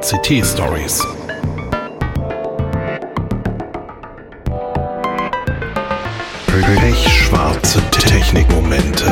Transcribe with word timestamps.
CT 0.00 0.42
Stories. 0.42 1.06
Pechschwarze 6.46 7.82
Technikmomente. 7.90 9.04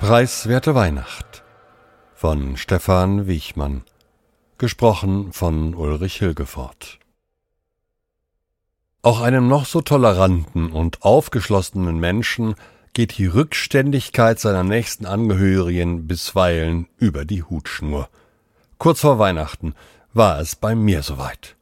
Preiswerte 0.00 0.74
Weihnacht 0.74 1.42
von 2.14 2.58
Stefan 2.58 3.26
Wiechmann. 3.26 3.82
Gesprochen 4.58 5.32
von 5.32 5.74
Ulrich 5.74 6.16
Hilgefort. 6.16 6.98
Auch 9.00 9.22
einem 9.22 9.48
noch 9.48 9.64
so 9.64 9.80
toleranten 9.80 10.70
und 10.70 11.02
aufgeschlossenen 11.02 11.98
Menschen 11.98 12.56
geht 12.96 13.18
die 13.18 13.26
Rückständigkeit 13.26 14.40
seiner 14.40 14.64
nächsten 14.64 15.04
Angehörigen 15.04 16.06
bisweilen 16.06 16.88
über 16.96 17.26
die 17.26 17.42
Hutschnur. 17.42 18.08
Kurz 18.78 19.00
vor 19.00 19.18
Weihnachten 19.18 19.74
war 20.14 20.40
es 20.40 20.56
bei 20.56 20.74
mir 20.74 21.02
soweit. 21.02 21.56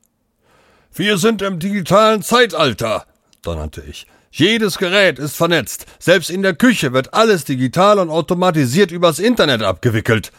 Wir 0.92 1.18
sind 1.18 1.42
im 1.42 1.58
digitalen 1.58 2.22
Zeitalter, 2.22 3.04
donnerte 3.42 3.82
ich. 3.82 4.06
Jedes 4.30 4.78
Gerät 4.78 5.18
ist 5.18 5.34
vernetzt. 5.34 5.86
Selbst 5.98 6.30
in 6.30 6.42
der 6.42 6.54
Küche 6.54 6.92
wird 6.92 7.14
alles 7.14 7.44
digital 7.44 7.98
und 7.98 8.10
automatisiert 8.10 8.92
übers 8.92 9.18
Internet 9.18 9.64
abgewickelt. 9.64 10.30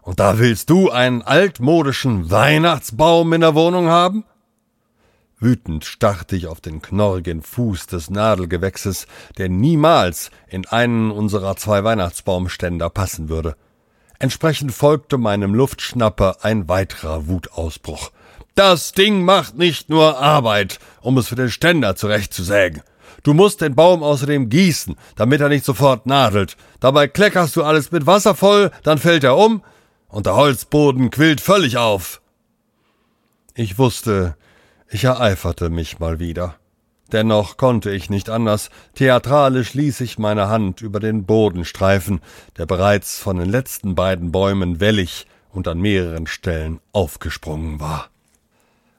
Und 0.00 0.20
da 0.20 0.38
willst 0.38 0.70
du 0.70 0.90
einen 0.90 1.22
altmodischen 1.22 2.30
Weihnachtsbaum 2.30 3.32
in 3.32 3.40
der 3.40 3.56
Wohnung 3.56 3.88
haben? 3.88 4.22
Wütend 5.40 5.86
starrte 5.86 6.36
ich 6.36 6.46
auf 6.46 6.60
den 6.60 6.82
knorrigen 6.82 7.42
Fuß 7.42 7.86
des 7.86 8.10
Nadelgewächses, 8.10 9.06
der 9.38 9.48
niemals 9.48 10.30
in 10.46 10.66
einen 10.66 11.10
unserer 11.10 11.56
zwei 11.56 11.82
Weihnachtsbaumständer 11.82 12.90
passen 12.90 13.30
würde. 13.30 13.56
Entsprechend 14.18 14.72
folgte 14.72 15.16
meinem 15.16 15.54
Luftschnapper 15.54 16.36
ein 16.42 16.68
weiterer 16.68 17.26
Wutausbruch. 17.26 18.10
Das 18.54 18.92
Ding 18.92 19.24
macht 19.24 19.56
nicht 19.56 19.88
nur 19.88 20.18
Arbeit, 20.18 20.78
um 21.00 21.16
es 21.16 21.28
für 21.28 21.36
den 21.36 21.50
Ständer 21.50 21.96
zurechtzusägen. 21.96 22.82
Du 23.22 23.32
musst 23.32 23.62
den 23.62 23.74
Baum 23.74 24.02
außerdem 24.02 24.50
gießen, 24.50 24.96
damit 25.16 25.40
er 25.40 25.48
nicht 25.48 25.64
sofort 25.64 26.04
nadelt. 26.04 26.58
Dabei 26.80 27.08
kleckerst 27.08 27.56
du 27.56 27.62
alles 27.62 27.92
mit 27.92 28.06
Wasser 28.06 28.34
voll, 28.34 28.70
dann 28.82 28.98
fällt 28.98 29.24
er 29.24 29.38
um 29.38 29.62
und 30.08 30.26
der 30.26 30.36
Holzboden 30.36 31.10
quillt 31.10 31.40
völlig 31.40 31.78
auf. 31.78 32.20
Ich 33.54 33.78
wusste, 33.78 34.36
ich 34.90 35.04
ereiferte 35.04 35.70
mich 35.70 35.98
mal 35.98 36.18
wieder. 36.18 36.56
Dennoch 37.12 37.56
konnte 37.56 37.90
ich 37.90 38.10
nicht 38.10 38.30
anders. 38.30 38.70
Theatralisch 38.94 39.74
ließ 39.74 40.00
ich 40.00 40.18
meine 40.18 40.48
Hand 40.48 40.80
über 40.80 41.00
den 41.00 41.24
Boden 41.24 41.64
streifen, 41.64 42.20
der 42.56 42.66
bereits 42.66 43.18
von 43.18 43.36
den 43.36 43.48
letzten 43.48 43.94
beiden 43.94 44.30
Bäumen 44.30 44.80
wellig 44.80 45.26
und 45.52 45.66
an 45.66 45.80
mehreren 45.80 46.26
Stellen 46.26 46.80
aufgesprungen 46.92 47.80
war. 47.80 48.08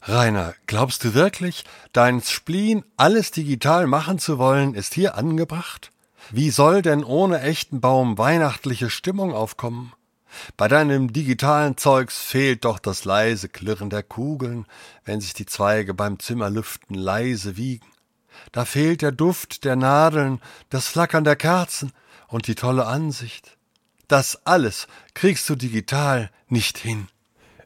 Rainer, 0.04 0.56
glaubst 0.66 1.04
du 1.04 1.14
wirklich, 1.14 1.64
dein 1.94 2.22
Spleen, 2.22 2.84
alles 2.98 3.32
digital 3.32 3.86
machen 3.88 4.18
zu 4.18 4.40
wollen, 4.40 4.74
ist 4.74 4.94
hier 4.94 5.16
angebracht? 5.16 5.92
Wie 6.32 6.50
soll 6.50 6.82
denn 6.82 7.04
ohne 7.04 7.42
echten 7.42 7.82
Baum 7.82 8.18
weihnachtliche 8.18 8.90
Stimmung 8.90 9.34
aufkommen? 9.34 9.94
Bei 10.58 10.68
deinem 10.68 11.14
digitalen 11.14 11.78
Zeugs 11.78 12.20
fehlt 12.20 12.66
doch 12.66 12.80
das 12.80 13.06
leise 13.06 13.50
Klirren 13.50 13.90
der 13.90 14.04
Kugeln, 14.04 14.66
wenn 15.06 15.22
sich 15.22 15.34
die 15.34 15.46
Zweige 15.46 15.94
beim 15.94 16.20
Zimmerlüften 16.20 16.96
leise 16.96 17.58
wiegen. 17.58 17.88
Da 18.52 18.66
fehlt 18.66 19.02
der 19.02 19.12
Duft 19.12 19.66
der 19.66 19.76
Nadeln, 19.76 20.42
das 20.70 20.88
Flackern 20.88 21.24
der 21.24 21.36
Kerzen 21.36 21.92
und 22.28 22.48
die 22.48 22.56
tolle 22.56 22.86
Ansicht. 22.86 23.58
Das 24.08 24.46
alles 24.46 24.88
kriegst 25.14 25.50
du 25.50 25.56
digital 25.56 26.32
nicht 26.48 26.78
hin. 26.78 27.08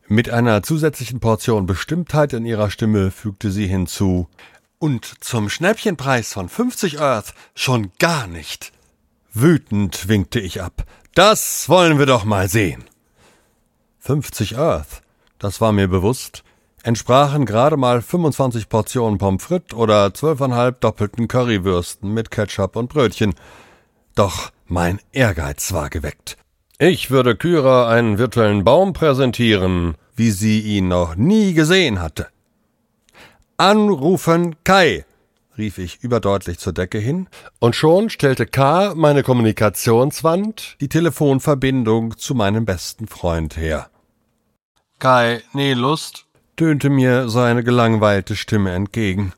Mit 0.08 0.30
einer 0.30 0.61
zusätzlichen 0.61 1.20
Portion 1.20 1.65
Bestimmtheit 1.65 2.33
in 2.33 2.45
ihrer 2.45 2.70
Stimme 2.70 3.09
fügte 3.09 3.49
sie 3.49 3.65
hinzu. 3.65 4.30
Und 4.77 5.23
zum 5.23 5.49
Schnäppchenpreis 5.49 6.33
von 6.33 6.47
50 6.47 6.99
Earth 6.99 7.33
schon 7.55 7.92
gar 7.97 8.27
nicht. 8.27 8.71
Wütend 9.33 10.08
winkte 10.08 10.39
ich 10.39 10.61
ab. 10.61 10.86
Das 11.15 11.70
wollen 11.70 11.98
wir 11.98 12.05
doch 12.05 12.26
mal 12.26 12.49
sehen. 12.49 12.83
50 13.99 14.58
Earth, 14.58 15.02
das 15.39 15.61
war 15.61 15.71
mir 15.71 15.87
bewusst, 15.87 16.43
entsprachen 16.83 17.45
gerade 17.45 17.77
mal 17.77 18.02
25 18.02 18.67
Portionen 18.67 19.17
Pommes 19.17 19.42
frites 19.42 19.77
oder 19.77 20.14
zwölfeinhalb 20.14 20.81
doppelten 20.81 21.30
Currywürsten 21.30 22.14
mit 22.14 22.31
Ketchup 22.31 22.76
und 22.76 22.89
Brötchen. 22.89 23.33
Doch 24.14 24.52
mein 24.65 24.99
Ehrgeiz 25.14 25.71
war 25.71 25.89
geweckt. 25.89 26.36
Ich 26.80 27.09
würde 27.09 27.37
Kyra 27.37 27.89
einen 27.89 28.17
virtuellen 28.17 28.65
Baum 28.65 28.92
präsentieren, 28.92 29.95
wie 30.17 30.32
sie 30.32 30.59
ihn 30.59 30.89
noch 30.89 31.15
nie 31.15 31.53
gesehen 31.53 32.02
hatte. 32.02 32.27
Anrufen 33.55 34.58
Kai, 34.65 35.05
rief 35.58 35.77
ich 35.77 36.04
überdeutlich 36.04 36.60
zur 36.60 36.73
Decke 36.73 36.98
hin, 36.98 37.27
und 37.60 37.76
schon 37.76 38.10
stellte 38.10 38.45
K. 38.45 38.93
meine 38.95 39.23
Kommunikationswand 39.23 40.77
die 40.82 40.89
Telefonverbindung 40.89 42.17
zu 42.17 42.36
meinem 42.36 42.66
besten 42.66 43.08
Freund 43.08 43.58
her. 43.58 43.89
Kai, 44.99 45.42
nee, 45.54 45.73
Lust? 45.73 46.26
tönte 46.55 46.89
mir 46.89 47.27
seine 47.30 47.64
gelangweilte 47.64 48.36
Stimme 48.36 48.71
entgegen. 48.71 49.33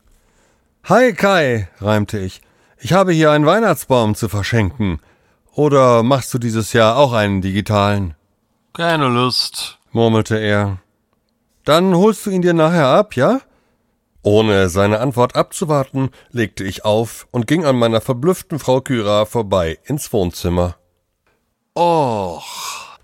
Hi 0.84 1.14
Kai, 1.14 1.68
reimte 1.80 2.20
ich. 2.20 2.42
Ich 2.80 2.94
habe 2.94 3.12
hier 3.12 3.32
einen 3.32 3.46
Weihnachtsbaum 3.46 4.16
zu 4.16 4.30
verschenken. 4.30 5.00
Oder 5.54 6.04
machst 6.04 6.34
du 6.34 6.38
dieses 6.38 6.74
Jahr 6.74 6.96
auch 6.98 7.14
einen 7.14 7.42
digitalen? 7.42 8.14
Keine 8.74 9.08
Lust, 9.08 9.80
murmelte 9.92 10.38
er. 10.38 10.78
Dann 11.66 11.96
holst 11.96 12.26
du 12.26 12.30
ihn 12.30 12.44
dir 12.44 12.54
nachher 12.54 12.88
ab, 12.88 13.16
ja? 13.16 13.42
Ohne 14.28 14.68
seine 14.68 15.00
Antwort 15.00 15.38
abzuwarten, 15.38 16.10
legte 16.32 16.66
ich 16.66 16.84
auf 16.84 17.30
und 17.32 17.48
ging 17.48 17.64
an 17.64 17.78
meiner 17.78 18.02
verblüfften 18.02 18.60
Frau 18.60 18.82
Kyra 18.82 19.26
vorbei 19.26 19.80
ins 19.86 20.12
Wohnzimmer. 20.12 20.76
Och, 21.78 22.44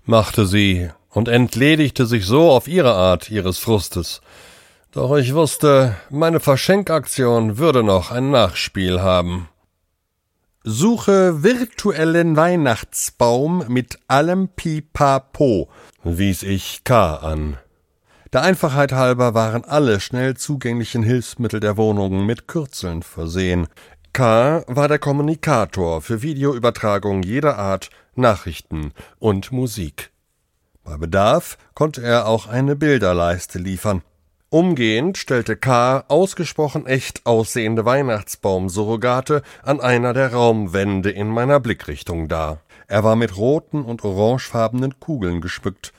machte 0.04 0.44
sie 0.44 0.90
und 1.08 1.28
entledigte 1.28 2.04
sich 2.04 2.26
so 2.26 2.50
auf 2.50 2.68
ihre 2.68 2.92
Art 2.92 3.30
ihres 3.30 3.56
Frustes. 3.56 4.20
Doch 4.92 5.16
ich 5.16 5.32
wusste, 5.32 5.96
meine 6.10 6.40
Verschenkaktion 6.40 7.56
würde 7.56 7.82
noch 7.82 8.10
ein 8.10 8.30
Nachspiel 8.30 9.00
haben. 9.00 9.48
Suche 10.62 11.42
virtuellen 11.42 12.36
Weihnachtsbaum 12.36 13.64
mit 13.68 13.98
allem 14.08 14.48
Pipapo, 14.48 15.70
wies 16.02 16.42
ich 16.42 16.84
K. 16.84 17.16
an. 17.16 17.56
Der 18.34 18.42
Einfachheit 18.42 18.90
halber 18.90 19.32
waren 19.34 19.64
alle 19.64 20.00
schnell 20.00 20.36
zugänglichen 20.36 21.04
Hilfsmittel 21.04 21.60
der 21.60 21.76
Wohnungen 21.76 22.26
mit 22.26 22.48
Kürzeln 22.48 23.04
versehen. 23.04 23.68
K. 24.12 24.64
war 24.66 24.88
der 24.88 24.98
Kommunikator 24.98 26.02
für 26.02 26.20
Videoübertragung 26.20 27.22
jeder 27.22 27.56
Art, 27.60 27.90
Nachrichten 28.16 28.92
und 29.20 29.52
Musik. 29.52 30.10
Bei 30.82 30.96
Bedarf 30.96 31.58
konnte 31.74 32.02
er 32.02 32.26
auch 32.26 32.48
eine 32.48 32.74
Bilderleiste 32.74 33.60
liefern. 33.60 34.02
Umgehend 34.48 35.16
stellte 35.16 35.54
K. 35.54 36.04
ausgesprochen 36.08 36.86
echt 36.86 37.26
aussehende 37.26 37.84
Weihnachtsbaumsurrogate 37.84 39.42
an 39.62 39.80
einer 39.80 40.12
der 40.12 40.32
Raumwände 40.32 41.12
in 41.12 41.28
meiner 41.28 41.60
Blickrichtung 41.60 42.26
dar. 42.26 42.58
Er 42.88 43.04
war 43.04 43.14
mit 43.14 43.36
roten 43.36 43.84
und 43.84 44.02
orangefarbenen 44.02 44.98
Kugeln 44.98 45.40
geschmückt. 45.40 45.92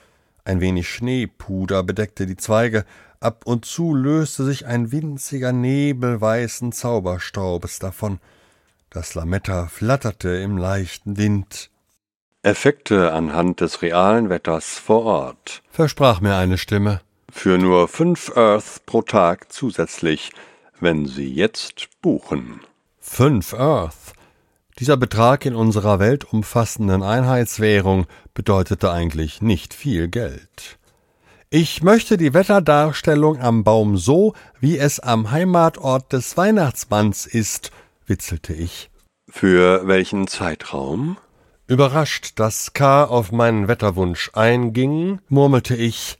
Ein 0.45 0.61
wenig 0.61 0.87
Schneepuder 0.87 1.81
bedeckte 1.81 2.27
die 2.27 2.37
Zweige, 2.37 2.85
ab 3.19 3.45
und 3.45 3.65
zu 3.65 3.95
löste 3.95 4.43
sich 4.45 4.67
ein 4.67 4.91
winziger 4.91 5.51
Nebel 5.51 6.21
weißen 6.21 6.71
Zauberstaubes 6.71 7.79
davon. 7.79 8.19
Das 8.91 9.15
Lametta 9.15 9.67
flatterte 9.67 10.29
im 10.29 10.57
leichten 10.57 11.17
Wind. 11.17 11.71
Effekte 12.43 13.11
anhand 13.11 13.59
des 13.59 13.81
realen 13.81 14.29
Wetters 14.29 14.77
vor 14.77 15.03
Ort, 15.05 15.63
versprach 15.71 16.21
mir 16.21 16.35
eine 16.35 16.59
Stimme. 16.59 17.01
Für 17.31 17.57
nur 17.57 17.87
fünf 17.87 18.37
Earth 18.37 18.85
pro 18.85 19.01
Tag 19.01 19.51
zusätzlich, 19.51 20.31
wenn 20.79 21.07
Sie 21.07 21.33
jetzt 21.33 21.87
buchen. 22.03 22.61
Fünf 22.99 23.53
Earth? 23.55 24.13
Dieser 24.79 24.97
Betrag 24.97 25.45
in 25.45 25.55
unserer 25.55 25.99
weltumfassenden 25.99 27.01
Einheitswährung 27.01 28.07
bedeutete 28.33 28.91
eigentlich 28.91 29.41
nicht 29.41 29.73
viel 29.73 30.09
Geld. 30.09 30.77
Ich 31.49 31.81
möchte 31.81 32.17
die 32.17 32.33
Wetterdarstellung 32.33 33.39
am 33.39 33.63
Baum 33.63 33.95
so, 33.95 34.33
wie 34.59 34.77
es 34.77 34.99
am 34.99 35.31
Heimatort 35.31 36.11
des 36.11 36.35
Weihnachtsmanns 36.35 37.25
ist, 37.25 37.71
witzelte 38.05 38.53
ich. 38.53 38.89
Für 39.29 39.87
welchen 39.87 40.27
Zeitraum? 40.27 41.17
Überrascht, 41.67 42.33
dass 42.37 42.73
K. 42.73 43.05
auf 43.05 43.31
meinen 43.31 43.69
Wetterwunsch 43.69 44.31
einging, 44.33 45.19
murmelte 45.29 45.75
ich 45.77 46.17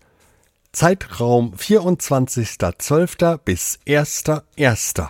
Zeitraum 0.72 1.54
24.12. 1.56 3.38
bis 3.44 3.80
1.1. 3.86 5.10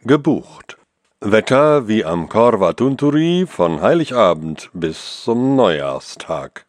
Gebucht. 0.00 0.81
Wetter 1.24 1.86
wie 1.86 2.04
am 2.04 2.28
Korvatunturi 2.28 3.46
von 3.46 3.80
Heiligabend 3.80 4.70
bis 4.72 5.22
zum 5.22 5.54
Neujahrstag. 5.54 6.66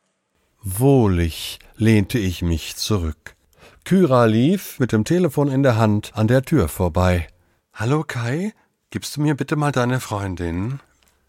Wohlig 0.61 1.57
lehnte 1.75 2.19
ich 2.19 2.44
mich 2.44 2.75
zurück. 2.75 3.35
Kyra 3.83 4.25
lief 4.25 4.79
mit 4.79 4.91
dem 4.91 5.05
Telefon 5.05 5.50
in 5.50 5.63
der 5.63 5.77
Hand 5.77 6.11
an 6.13 6.27
der 6.27 6.44
Tür 6.44 6.67
vorbei. 6.67 7.27
Hallo 7.73 8.03
Kai, 8.03 8.53
gibst 8.91 9.17
du 9.17 9.21
mir 9.21 9.33
bitte 9.33 9.55
mal 9.55 9.71
deine 9.71 10.00
Freundin? 10.00 10.79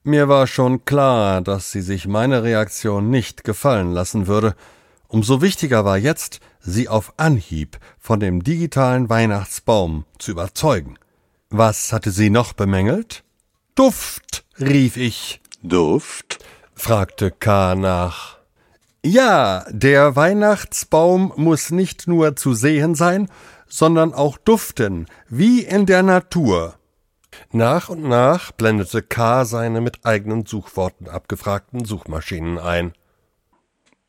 Mir 0.02 0.28
war 0.28 0.46
schon 0.46 0.84
klar, 0.84 1.40
dass 1.40 1.72
sie 1.72 1.80
sich 1.80 2.06
meine 2.06 2.42
Reaktion 2.42 3.08
nicht 3.08 3.42
gefallen 3.42 3.92
lassen 3.92 4.26
würde. 4.26 4.54
Umso 5.08 5.40
wichtiger 5.40 5.86
war 5.86 5.96
jetzt, 5.96 6.40
sie 6.60 6.90
auf 6.90 7.14
Anhieb 7.16 7.78
von 7.98 8.20
dem 8.20 8.44
digitalen 8.44 9.08
Weihnachtsbaum 9.08 10.04
zu 10.18 10.32
überzeugen. 10.32 10.98
Was 11.50 11.92
hatte 11.92 12.10
sie 12.10 12.30
noch 12.30 12.52
bemängelt? 12.52 13.24
Duft, 13.74 14.44
rief 14.58 14.96
ich. 14.96 15.40
Duft? 15.62 16.44
fragte 16.74 17.30
K. 17.30 17.74
nach. 17.74 18.38
Ja, 19.04 19.66
der 19.70 20.16
Weihnachtsbaum 20.16 21.32
muss 21.36 21.70
nicht 21.70 22.08
nur 22.08 22.36
zu 22.36 22.54
sehen 22.54 22.94
sein, 22.94 23.28
sondern 23.68 24.14
auch 24.14 24.38
duften, 24.38 25.06
wie 25.28 25.60
in 25.62 25.86
der 25.86 26.02
Natur. 26.02 26.76
Nach 27.52 27.88
und 27.88 28.02
nach 28.02 28.52
blendete 28.52 29.02
K. 29.02 29.44
seine 29.44 29.80
mit 29.80 30.04
eigenen 30.06 30.46
Suchworten 30.46 31.08
abgefragten 31.08 31.84
Suchmaschinen 31.84 32.58
ein. 32.58 32.94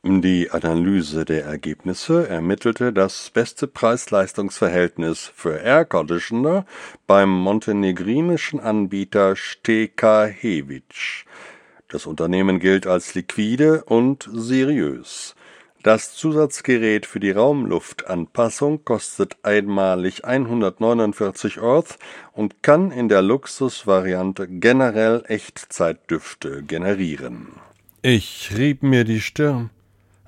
Die 0.08 0.52
Analyse 0.52 1.26
der 1.26 1.46
Ergebnisse 1.46 2.30
ermittelte 2.30 2.94
das 2.94 3.32
beste 3.32 3.66
Preis-Leistungs-Verhältnis 3.66 5.32
für 5.34 5.58
Air 5.58 5.84
Conditioner 5.84 6.68
beim 7.08 7.32
montenegrinischen 7.32 8.60
Anbieter 8.60 9.36
Steka 9.36 10.26
Hevic. 10.26 11.26
Das 11.88 12.06
Unternehmen 12.06 12.60
gilt 12.60 12.86
als 12.86 13.16
liquide 13.16 13.84
und 13.86 14.30
seriös. 14.32 15.34
Das 15.82 16.14
Zusatzgerät 16.14 17.08
für 17.08 17.20
die 17.20 17.32
Raumluftanpassung 17.32 18.86
kostet 18.86 19.38
einmalig 19.42 20.24
149 20.24 21.64
Earth 21.64 21.98
und 22.32 22.62
kann 22.62 22.92
in 22.92 23.10
der 23.10 23.24
Luxusvariante 23.24 24.48
generell 24.48 25.24
Echtzeitdüfte 25.26 26.62
generieren. 26.62 27.48
Ich 28.04 28.52
rieb 28.56 28.84
mir 28.84 29.04
die 29.04 29.20
Stirn. 29.20 29.72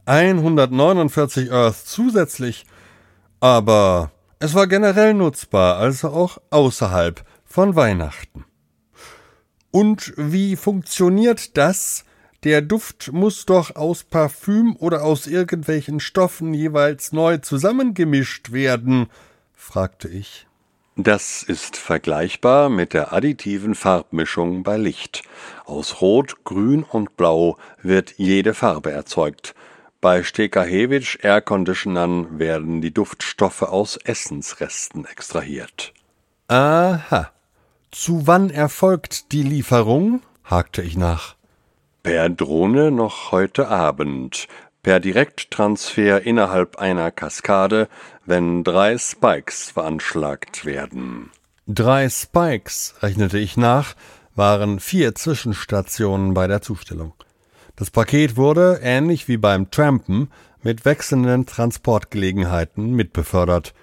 149 0.07 1.51
Earth 1.51 1.85
zusätzlich. 1.85 2.65
Aber 3.39 4.11
es 4.39 4.53
war 4.53 4.67
generell 4.67 5.13
nutzbar, 5.13 5.77
also 5.77 6.09
auch 6.09 6.37
außerhalb 6.49 7.23
von 7.45 7.75
Weihnachten. 7.75 8.45
Und 9.71 10.13
wie 10.15 10.55
funktioniert 10.55 11.57
das? 11.57 12.03
Der 12.43 12.61
Duft 12.61 13.11
muss 13.11 13.45
doch 13.45 13.75
aus 13.75 14.03
Parfüm 14.03 14.75
oder 14.77 15.03
aus 15.03 15.27
irgendwelchen 15.27 15.99
Stoffen 15.99 16.53
jeweils 16.53 17.11
neu 17.11 17.37
zusammengemischt 17.37 18.51
werden, 18.51 19.07
fragte 19.55 20.07
ich. 20.07 20.47
Das 20.95 21.43
ist 21.43 21.77
vergleichbar 21.77 22.69
mit 22.69 22.93
der 22.93 23.13
additiven 23.13 23.75
Farbmischung 23.75 24.63
bei 24.63 24.77
Licht. 24.77 25.21
Aus 25.65 26.01
Rot, 26.01 26.43
Grün 26.43 26.83
und 26.83 27.17
Blau 27.17 27.57
wird 27.83 28.15
jede 28.17 28.55
Farbe 28.55 28.91
erzeugt. 28.91 29.53
Bei 29.99 30.21
Stekahewitsch 30.21 31.17
Air 31.23 31.41
Conditionern 31.41 32.37
werden 32.37 32.81
die 32.81 32.93
Duftstoffe 32.93 33.63
aus 33.63 33.97
Essensresten 33.97 35.05
extrahiert. 35.05 35.91
Aha. 36.47 37.31
Zu 37.89 38.27
wann 38.27 38.51
erfolgt 38.51 39.31
die 39.31 39.41
Lieferung? 39.41 40.21
hakte 40.43 40.83
ich 40.83 40.97
nach. 40.97 41.35
Per 42.03 42.29
Drohne 42.29 42.91
noch 42.91 43.31
heute 43.31 43.69
Abend. 43.69 44.47
Per 44.83 44.99
Direkttransfer 44.99 46.21
innerhalb 46.21 46.77
einer 46.77 47.09
Kaskade, 47.09 47.89
wenn 48.23 48.63
drei 48.63 48.99
Spikes 48.99 49.71
veranschlagt 49.71 50.63
werden. 50.63 51.31
Drei 51.65 52.07
Spikes, 52.07 52.93
rechnete 53.01 53.39
ich 53.39 53.57
nach, 53.57 53.95
waren 54.35 54.79
vier 54.79 55.15
Zwischenstationen 55.15 56.35
bei 56.35 56.45
der 56.45 56.61
Zustellung. 56.61 57.13
Das 57.77 57.91
Paket 57.91 58.37
wurde, 58.37 58.79
ähnlich 58.81 59.27
wie 59.27 59.37
beim 59.37 59.69
Trampen, 59.69 60.29
mit 60.63 60.83
wechselnden 60.83 61.45
Transportgelegenheiten 61.45 62.91
mitbefördert. 62.91 63.75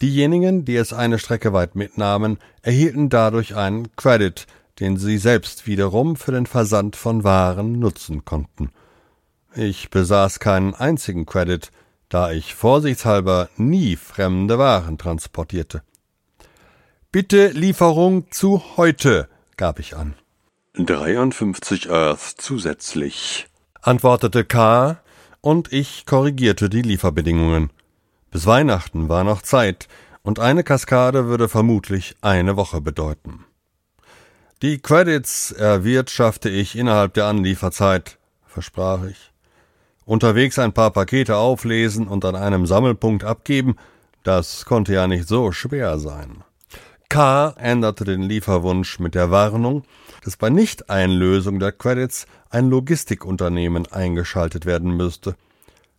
Diejenigen, 0.00 0.64
die 0.64 0.74
es 0.74 0.94
eine 0.94 1.18
Strecke 1.18 1.52
weit 1.52 1.76
mitnahmen, 1.76 2.38
erhielten 2.62 3.10
dadurch 3.10 3.54
einen 3.54 3.94
Credit, 3.94 4.46
den 4.80 4.96
sie 4.96 5.18
selbst 5.18 5.66
wiederum 5.66 6.16
für 6.16 6.32
den 6.32 6.46
Versand 6.46 6.96
von 6.96 7.24
Waren 7.24 7.78
nutzen 7.78 8.24
konnten. 8.24 8.70
Ich 9.54 9.90
besaß 9.90 10.40
keinen 10.40 10.74
einzigen 10.74 11.26
Credit, 11.26 11.70
da 12.08 12.32
ich 12.32 12.54
vorsichtshalber 12.54 13.50
nie 13.58 13.96
fremde 13.96 14.58
Waren 14.58 14.96
transportierte. 14.96 15.82
Bitte 17.12 17.48
Lieferung 17.48 18.30
zu 18.30 18.62
heute, 18.78 19.28
gab 19.58 19.78
ich 19.78 19.94
an. 19.94 20.14
53 20.74 21.90
Earth 21.90 22.36
zusätzlich, 22.38 23.46
antwortete 23.82 24.42
K. 24.42 24.96
und 25.42 25.70
ich 25.70 26.06
korrigierte 26.06 26.70
die 26.70 26.80
Lieferbedingungen. 26.80 27.68
Bis 28.30 28.46
Weihnachten 28.46 29.10
war 29.10 29.22
noch 29.22 29.42
Zeit, 29.42 29.86
und 30.22 30.38
eine 30.38 30.64
Kaskade 30.64 31.26
würde 31.26 31.50
vermutlich 31.50 32.16
eine 32.22 32.56
Woche 32.56 32.80
bedeuten. 32.80 33.44
Die 34.62 34.78
Credits 34.78 35.52
erwirtschafte 35.52 36.48
ich 36.48 36.74
innerhalb 36.74 37.12
der 37.12 37.26
Anlieferzeit, 37.26 38.18
versprach 38.46 39.04
ich. 39.04 39.30
Unterwegs 40.06 40.58
ein 40.58 40.72
paar 40.72 40.90
Pakete 40.90 41.36
auflesen 41.36 42.08
und 42.08 42.24
an 42.24 42.34
einem 42.34 42.64
Sammelpunkt 42.64 43.24
abgeben, 43.24 43.76
das 44.22 44.64
konnte 44.64 44.94
ja 44.94 45.06
nicht 45.06 45.28
so 45.28 45.52
schwer 45.52 45.98
sein. 45.98 46.44
K 47.10 47.50
änderte 47.58 48.04
den 48.04 48.22
Lieferwunsch 48.22 49.00
mit 49.00 49.14
der 49.14 49.30
Warnung, 49.30 49.84
dass 50.24 50.36
bei 50.36 50.50
Nichteinlösung 50.50 51.58
der 51.58 51.72
Credits 51.72 52.26
ein 52.50 52.68
Logistikunternehmen 52.68 53.90
eingeschaltet 53.90 54.66
werden 54.66 54.96
müsste. 54.96 55.36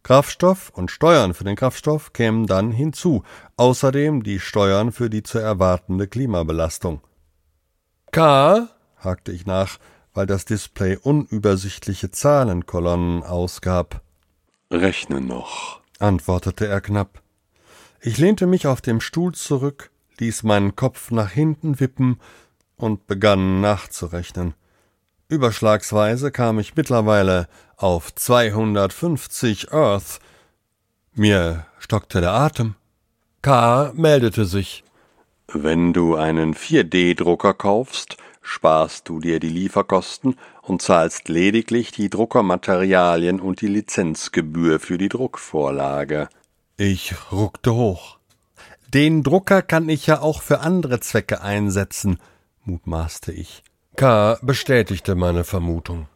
Kraftstoff 0.04 0.70
und 0.76 0.92
Steuern 0.92 1.34
für 1.34 1.46
den 1.46 1.56
Kraftstoff 1.56 2.12
kämen 2.12 2.46
dann 2.46 2.72
hinzu, 2.72 3.24
außerdem 3.56 4.24
die 4.24 4.40
Steuern 4.40 4.92
für 4.92 5.10
die 5.10 5.24
zu 5.24 5.40
erwartende 5.40 6.08
Klimabelastung. 6.08 7.02
K? 8.12 8.68
hakte 8.98 9.32
ich 9.32 9.46
nach, 9.46 9.80
weil 10.14 10.26
das 10.26 10.46
Display 10.46 10.98
unübersichtliche 10.98 12.12
Zahlenkolonnen 12.12 13.24
ausgab. 13.24 14.02
Rechne 14.70 15.22
noch, 15.22 15.80
antwortete 16.00 16.68
er 16.68 16.82
knapp. 16.82 17.22
Ich 18.02 18.18
lehnte 18.18 18.46
mich 18.46 18.68
auf 18.68 18.82
dem 18.82 19.00
Stuhl 19.00 19.34
zurück, 19.34 19.90
ließ 20.20 20.44
meinen 20.44 20.76
Kopf 20.76 21.12
nach 21.12 21.32
hinten 21.32 21.80
wippen 21.80 22.20
und 22.84 23.08
begann 23.08 23.62
nachzurechnen. 23.62 24.56
Überschlagsweise 25.30 26.32
kam 26.32 26.60
ich 26.60 26.76
mittlerweile 26.76 27.48
auf 27.78 28.14
250 28.14 29.72
Earth. 29.72 30.20
Mir 31.14 31.66
stockte 31.80 32.20
der 32.20 32.34
Atem. 32.34 32.76
K. 33.42 33.94
meldete 33.96 34.44
sich. 34.44 34.84
Wenn 35.48 35.94
du 35.94 36.16
einen 36.16 36.56
4D-Drucker 36.56 37.54
kaufst, 37.54 38.18
sparst 38.42 39.08
du 39.08 39.22
dir 39.22 39.40
die 39.40 39.50
Lieferkosten 39.50 40.36
und 40.62 40.82
zahlst 40.82 41.30
lediglich 41.30 41.92
die 41.92 42.10
Druckermaterialien 42.10 43.40
und 43.40 43.62
die 43.62 43.68
Lizenzgebühr 43.68 44.82
für 44.82 44.98
die 44.98 45.10
Druckvorlage. 45.10 46.28
Ich 46.76 47.16
ruckte 47.32 47.74
hoch. 47.74 48.18
Den 48.94 49.24
Drucker 49.24 49.62
kann 49.62 49.88
ich 49.88 50.06
ja 50.06 50.20
auch 50.20 50.42
für 50.42 50.60
andere 50.60 51.00
Zwecke 51.00 51.42
einsetzen, 51.42 52.20
mutmaßte 52.66 53.32
ich. 53.32 53.64
K. 53.96 54.38
bestätigte 54.42 55.16
meine 55.16 55.44
Vermutung. 55.44 56.08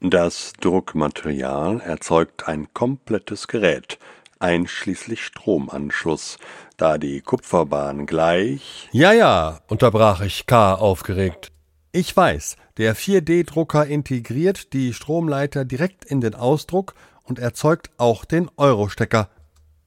Das 0.00 0.52
Druckmaterial 0.60 1.80
erzeugt 1.80 2.46
ein 2.46 2.68
komplettes 2.72 3.48
Gerät, 3.48 3.98
einschließlich 4.38 5.24
Stromanschluss, 5.24 6.38
da 6.76 6.98
die 6.98 7.20
Kupferbahn 7.20 8.06
gleich. 8.06 8.88
Ja, 8.92 9.12
ja, 9.12 9.60
unterbrach 9.66 10.20
ich 10.20 10.46
K. 10.46 10.74
aufgeregt. 10.74 11.50
Ich 11.90 12.16
weiß, 12.16 12.56
der 12.76 12.94
4D-Drucker 12.94 13.86
integriert 13.86 14.72
die 14.72 14.92
Stromleiter 14.92 15.64
direkt 15.64 16.04
in 16.04 16.20
den 16.20 16.34
Ausdruck 16.34 16.94
und 17.24 17.38
erzeugt 17.38 17.90
auch 17.96 18.24
den 18.24 18.50
Eurostecker. 18.56 19.28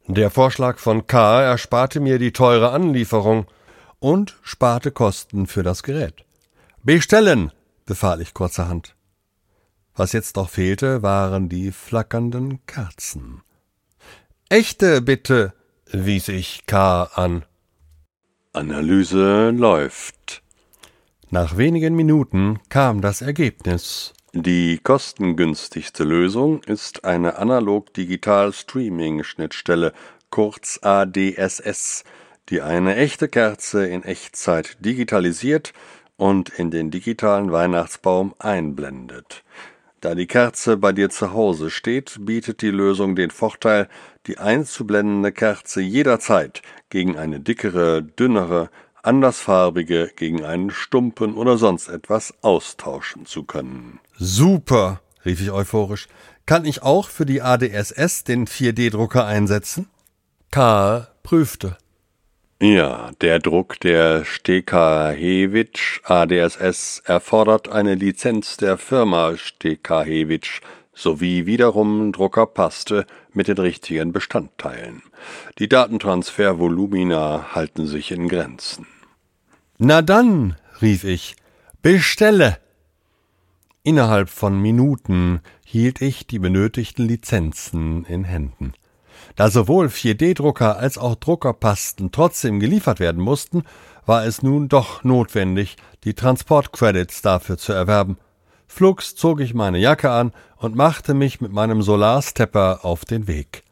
Der 0.08 0.30
Vorschlag 0.30 0.78
von 0.80 1.08
K. 1.08 1.42
ersparte 1.42 2.02
mir 2.02 2.20
die 2.20 2.34
teure 2.34 2.72
Anlieferung 2.72 3.46
und 4.02 4.36
sparte 4.42 4.92
Kosten 4.92 5.48
für 5.48 5.64
das 5.64 5.84
Gerät. 5.84 6.26
Bestellen, 6.84 7.54
befahl 7.86 8.20
ich 8.20 8.34
kurzerhand. 8.34 8.98
Was 9.96 10.12
jetzt 10.12 10.36
noch 10.36 10.50
fehlte, 10.50 11.02
waren 11.04 11.48
die 11.48 11.72
flackernden 11.72 12.66
Kerzen. 12.66 13.44
Echte, 14.50 15.02
bitte, 15.02 15.54
wies 15.92 16.28
ich 16.28 16.66
K. 16.66 17.04
an. 17.04 17.46
Analyse 18.52 19.52
läuft. 19.52 20.44
Nach 21.30 21.56
wenigen 21.56 21.96
Minuten 21.96 22.60
kam 22.68 23.00
das 23.02 23.22
Ergebnis. 23.22 24.14
Die 24.34 24.80
kostengünstigste 24.80 26.04
Lösung 26.04 26.64
ist 26.64 27.06
eine 27.06 27.38
Analog-Digital-Streaming-Schnittstelle, 27.38 29.94
kurz 30.30 30.80
ADSS, 30.82 32.04
die 32.50 32.62
eine 32.62 32.96
echte 32.96 33.28
Kerze 33.28 33.86
in 33.88 34.04
Echtzeit 34.04 34.78
digitalisiert 34.80 35.74
und 36.18 36.50
in 36.50 36.72
den 36.72 36.92
digitalen 36.92 37.52
Weihnachtsbaum 37.52 38.36
einblendet. 38.40 39.44
Da 40.02 40.16
die 40.16 40.28
Kerze 40.28 40.78
bei 40.78 40.92
dir 40.92 41.10
zu 41.10 41.32
Hause 41.34 41.70
steht, 41.70 42.18
bietet 42.22 42.62
die 42.64 42.72
Lösung 42.72 43.16
den 43.16 43.30
Vorteil, 43.30 43.88
die 44.26 44.40
einzublendende 44.40 45.32
Kerze 45.32 45.82
jederzeit 45.82 46.64
gegen 46.90 47.18
eine 47.18 47.40
dickere, 47.40 48.02
dünnere, 48.02 48.70
andersfarbige 49.04 50.12
gegen 50.16 50.44
einen 50.44 50.72
Stumpen 50.72 51.36
oder 51.36 51.58
sonst 51.58 51.88
etwas 51.88 52.34
austauschen 52.42 53.26
zu 53.26 53.44
können. 53.44 54.00
Super, 54.18 55.02
rief 55.26 55.42
ich 55.42 55.52
euphorisch. 55.52 56.08
Kann 56.46 56.66
ich 56.66 56.84
auch 56.84 57.08
für 57.08 57.26
die 57.26 57.42
ADSS 57.42 58.24
den 58.24 58.48
4D-Drucker 58.48 59.26
einsetzen? 59.26 59.88
Karl 60.50 61.08
prüfte. 61.24 61.78
Ja, 62.64 63.10
der 63.22 63.40
Druck 63.40 63.80
der 63.80 64.24
Stekahewitsch 64.24 66.00
ADSS 66.04 67.02
erfordert 67.06 67.70
eine 67.70 67.96
Lizenz 67.96 68.56
der 68.56 68.78
Firma 68.78 69.36
Stekahewitsch 69.36 70.62
sowie 70.94 71.48
wiederum 71.48 72.12
Druckerpaste 72.12 73.08
mit 73.34 73.48
den 73.48 73.58
richtigen 73.58 74.14
Bestandteilen. 74.14 75.02
Die 75.58 75.70
Datentransfervolumina 75.70 77.56
halten 77.56 77.88
sich 77.88 78.12
in 78.12 78.28
Grenzen. 78.28 78.86
Na 79.80 80.04
dann, 80.04 80.56
rief 80.84 81.04
ich, 81.04 81.36
bestelle. 81.82 82.60
Innerhalb 83.82 84.30
von 84.30 84.62
Minuten 84.62 85.40
hielt 85.66 86.00
ich 86.00 86.28
die 86.28 86.38
benötigten 86.38 87.08
Lizenzen 87.08 88.06
in 88.06 88.24
Händen. 88.24 88.74
Da 89.36 89.50
sowohl 89.50 89.88
4D-Drucker 89.88 90.78
als 90.78 90.98
auch 90.98 91.16
Druckerpasten 91.16 92.12
trotzdem 92.12 92.60
geliefert 92.60 93.00
werden 93.00 93.22
mussten, 93.22 93.64
war 94.06 94.26
es 94.26 94.42
nun 94.42 94.68
doch 94.68 95.04
notwendig, 95.04 95.78
die 96.04 96.14
Transportcredits 96.14 97.22
dafür 97.22 97.58
zu 97.58 97.74
erwerben. 97.74 98.18
Flugs 98.68 99.16
zog 99.16 99.42
ich 99.42 99.54
meine 99.54 99.80
Jacke 99.80 100.12
an 100.12 100.32
und 100.58 100.76
machte 100.76 101.14
mich 101.14 101.42
mit 101.42 101.52
meinem 101.52 101.82
Solarstepper 101.82 102.84
auf 102.84 103.06
den 103.06 103.28
Weg. 103.28 103.64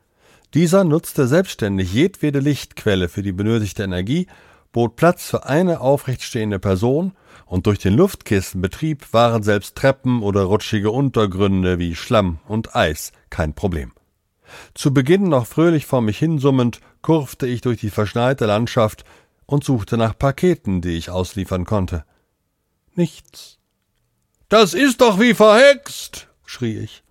Dieser 0.53 0.83
nutzte 0.83 1.27
selbstständig 1.27 1.93
jedwede 1.93 2.39
Lichtquelle 2.39 3.07
für 3.07 3.21
die 3.21 3.31
benötigte 3.31 3.83
Energie, 3.83 4.27
bot 4.71 4.95
Platz 4.95 5.29
für 5.29 5.45
eine 5.45 5.79
aufrechtstehende 5.81 6.59
Person, 6.59 7.13
und 7.45 7.65
durch 7.65 7.79
den 7.79 7.95
Luftkissenbetrieb 7.95 9.11
waren 9.11 9.41
selbst 9.41 9.75
Treppen 9.75 10.21
oder 10.21 10.43
rutschige 10.43 10.91
Untergründe 10.91 11.79
wie 11.79 11.95
Schlamm 11.95 12.39
und 12.47 12.75
Eis 12.75 13.11
kein 13.29 13.53
Problem. 13.53 13.91
Zu 14.73 14.93
Beginn 14.93 15.29
noch 15.29 15.47
fröhlich 15.47 15.85
vor 15.85 16.01
mich 16.01 16.17
hinsummend, 16.17 16.79
kurfte 17.01 17.47
ich 17.47 17.61
durch 17.61 17.79
die 17.79 17.89
verschneite 17.89 18.45
Landschaft 18.45 19.03
und 19.45 19.63
suchte 19.63 19.97
nach 19.97 20.17
Paketen, 20.17 20.81
die 20.81 20.97
ich 20.97 21.09
ausliefern 21.09 21.65
konnte. 21.65 22.03
Nichts. 22.95 23.57
Das 24.47 24.73
ist 24.73 25.01
doch 25.01 25.19
wie 25.19 25.33
verhext, 25.33 26.27
schrie 26.45 26.77
ich. 26.77 27.03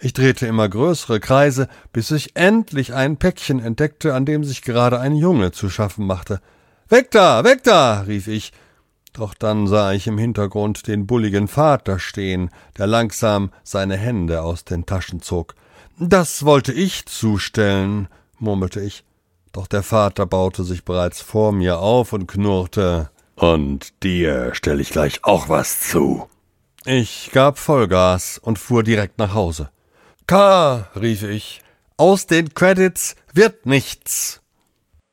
Ich 0.00 0.12
drehte 0.12 0.46
immer 0.46 0.68
größere 0.68 1.18
Kreise, 1.20 1.68
bis 1.92 2.10
ich 2.10 2.36
endlich 2.36 2.92
ein 2.92 3.16
Päckchen 3.16 3.58
entdeckte, 3.58 4.14
an 4.14 4.26
dem 4.26 4.44
sich 4.44 4.62
gerade 4.62 5.00
ein 5.00 5.16
Junge 5.16 5.52
zu 5.52 5.70
schaffen 5.70 6.06
machte. 6.06 6.40
Weg 6.88 7.10
da, 7.10 7.42
weg 7.44 7.62
da, 7.62 8.02
rief 8.02 8.28
ich, 8.28 8.52
doch 9.14 9.32
dann 9.32 9.68
sah 9.68 9.92
ich 9.92 10.06
im 10.06 10.18
Hintergrund 10.18 10.88
den 10.88 11.06
bulligen 11.06 11.48
Vater 11.48 11.98
stehen, 12.00 12.50
der 12.76 12.88
langsam 12.88 13.50
seine 13.62 13.96
Hände 13.96 14.42
aus 14.42 14.64
den 14.64 14.86
Taschen 14.86 15.22
zog. 15.22 15.54
Das 15.98 16.44
wollte 16.44 16.72
ich 16.72 17.06
zustellen, 17.06 18.08
murmelte 18.38 18.80
ich, 18.80 19.04
doch 19.52 19.68
der 19.68 19.84
Vater 19.84 20.26
baute 20.26 20.64
sich 20.64 20.84
bereits 20.84 21.20
vor 21.20 21.52
mir 21.52 21.78
auf 21.78 22.12
und 22.12 22.26
knurrte. 22.26 23.10
Und 23.36 24.02
dir 24.02 24.50
stell 24.54 24.80
ich 24.80 24.90
gleich 24.90 25.22
auch 25.22 25.48
was 25.48 25.80
zu. 25.80 26.28
Ich 26.84 27.30
gab 27.32 27.58
Vollgas 27.58 28.38
und 28.38 28.58
fuhr 28.58 28.82
direkt 28.82 29.18
nach 29.18 29.34
Hause. 29.34 29.70
K, 30.26 30.88
rief 30.96 31.22
ich, 31.22 31.62
aus 31.96 32.26
den 32.26 32.52
Credits 32.54 33.14
wird 33.32 33.64
nichts. 33.64 34.40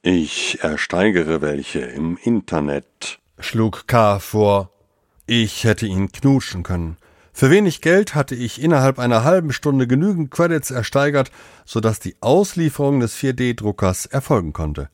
Ich 0.02 0.64
ersteigere 0.64 1.42
welche 1.42 1.80
im 1.80 2.18
Internet, 2.18 3.20
schlug 3.40 3.88
K 3.88 4.20
vor. 4.20 4.72
Ich 5.28 5.64
hätte 5.64 5.86
ihn 5.86 6.12
knutschen 6.12 6.64
können. 6.64 6.98
Für 7.42 7.50
wenig 7.50 7.82
Geld 7.82 8.14
hatte 8.14 8.36
ich 8.36 8.62
innerhalb 8.62 9.00
einer 9.00 9.24
halben 9.24 9.52
Stunde 9.52 9.88
genügend 9.88 10.30
Credits 10.30 10.70
ersteigert, 10.70 11.32
so 11.66 11.80
dass 11.80 12.00
die 12.00 12.16
Auslieferung 12.22 13.00
des 13.00 13.16
4D-Druckers 13.16 14.06
erfolgen 14.06 14.54
konnte. 14.54 14.90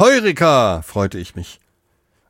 Heurika! 0.00 0.82
freute 0.82 1.18
ich 1.18 1.36
mich. 1.36 1.60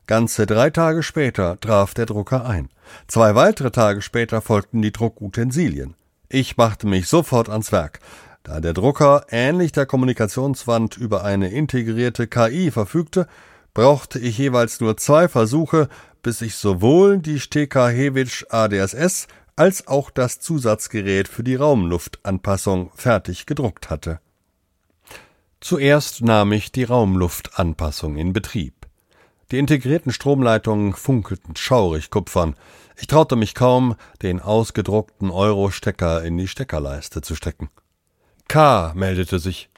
Ganze 0.05 0.45
drei 0.45 0.69
Tage 0.69 1.01
später 1.01 1.59
traf 1.59 1.95
der 1.95 2.05
Drucker 2.05 2.45
ein. 2.45 2.69
Zwei 3.07 3.33
weitere 3.33 3.71
Tage 3.71 4.03
später 4.03 4.39
folgten 4.39 4.83
die 4.83 4.91
Druckutensilien. 4.91 5.95
Ich 6.29 6.57
machte 6.57 6.85
mich 6.85 7.07
sofort 7.07 7.49
ans 7.49 7.71
Werk. 7.71 8.01
Da 8.43 8.59
der 8.59 8.73
Drucker 8.73 9.25
ähnlich 9.31 9.71
der 9.71 9.87
Kommunikationswand 9.87 10.95
über 10.95 11.23
eine 11.23 11.49
integrierte 11.49 12.27
KI 12.27 12.69
verfügte, 12.69 13.27
brauchte 13.73 14.19
ich 14.19 14.37
jeweils 14.37 14.79
nur 14.79 14.95
zwei 14.97 15.27
Versuche, 15.27 15.89
bis 16.21 16.43
ich 16.43 16.53
sowohl 16.53 17.17
die 17.17 17.39
Stekahewitsch 17.39 18.45
ADSS 18.49 19.27
als 19.55 19.87
auch 19.87 20.09
das 20.09 20.39
Zusatzgerät 20.39 21.27
für 21.27 21.43
die 21.43 21.55
Raumluftanpassung 21.55 22.91
fertig 22.95 23.45
gedruckt 23.45 23.89
hatte. 23.89 24.19
Zuerst 25.61 26.21
nahm 26.21 26.51
ich 26.51 26.71
die 26.71 26.83
Raumluftanpassung 26.83 28.17
in 28.17 28.33
Betrieb. 28.33 28.73
Die 29.51 29.57
integrierten 29.57 30.11
Stromleitungen 30.11 30.93
funkelten 30.93 31.55
schaurig 31.55 32.09
kupfern. 32.09 32.55
Ich 32.97 33.07
traute 33.07 33.35
mich 33.35 33.55
kaum, 33.55 33.95
den 34.21 34.41
ausgedruckten 34.41 35.31
Euro-Stecker 35.31 36.23
in 36.23 36.37
die 36.37 36.47
Steckerleiste 36.47 37.21
zu 37.21 37.35
stecken. 37.35 37.69
K. 38.47 38.93
meldete 38.95 39.39
sich. 39.39 39.69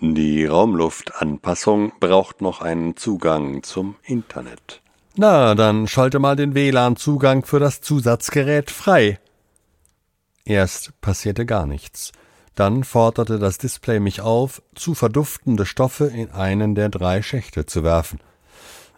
Die 0.00 0.44
Raumluftanpassung 0.44 1.92
braucht 2.00 2.40
noch 2.40 2.60
einen 2.60 2.96
Zugang 2.96 3.62
zum 3.62 3.96
Internet. 4.02 4.82
Na, 5.18 5.54
dann 5.54 5.88
schalte 5.88 6.18
mal 6.18 6.36
den 6.36 6.54
WLAN-Zugang 6.54 7.46
für 7.46 7.58
das 7.58 7.80
Zusatzgerät 7.80 8.70
frei. 8.70 9.18
Erst 10.44 11.00
passierte 11.00 11.46
gar 11.46 11.66
nichts. 11.66 12.12
Dann 12.54 12.84
forderte 12.84 13.38
das 13.38 13.56
Display 13.56 13.98
mich 13.98 14.20
auf, 14.20 14.62
zu 14.74 14.94
verduftende 14.94 15.64
Stoffe 15.64 16.06
in 16.06 16.30
einen 16.32 16.74
der 16.74 16.90
drei 16.90 17.22
Schächte 17.22 17.64
zu 17.64 17.82
werfen. 17.82 18.20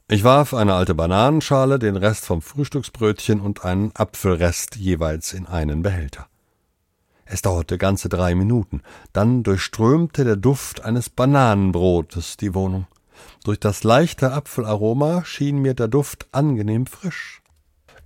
Ich 0.08 0.24
warf 0.24 0.54
eine 0.54 0.74
alte 0.74 0.96
Bananenschale, 0.96 1.78
den 1.78 1.96
Rest 1.96 2.24
vom 2.24 2.42
Frühstücksbrötchen 2.42 3.40
und 3.40 3.64
einen 3.64 3.92
Apfelrest 3.94 4.74
jeweils 4.74 5.32
in 5.32 5.46
einen 5.46 5.82
Behälter. 5.82 6.26
Es 7.26 7.42
dauerte 7.42 7.78
ganze 7.78 8.08
drei 8.08 8.34
Minuten, 8.34 8.82
dann 9.12 9.44
durchströmte 9.44 10.24
der 10.24 10.36
Duft 10.36 10.84
eines 10.84 11.10
Bananenbrotes 11.10 12.38
die 12.38 12.54
Wohnung. 12.54 12.86
Durch 13.44 13.60
das 13.60 13.84
leichte 13.84 14.32
Apfelaroma 14.32 15.24
schien 15.24 15.58
mir 15.58 15.74
der 15.74 15.88
Duft 15.88 16.26
angenehm 16.32 16.86
frisch. 16.86 17.42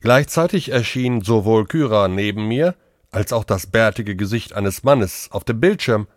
Gleichzeitig 0.01 0.71
erschien 0.71 1.23
sowohl 1.23 1.67
Kyra 1.67 2.09
neben 2.09 2.49
mir, 2.49 2.75
als 3.11 3.33
auch 3.33 3.45
das 3.45 3.67
bärtige 3.67 4.17
Gesicht 4.17 4.53
eines 4.55 4.83
Mannes 4.83 5.29
auf 5.31 5.45
dem 5.45 5.61
Bildschirm. 5.61 6.09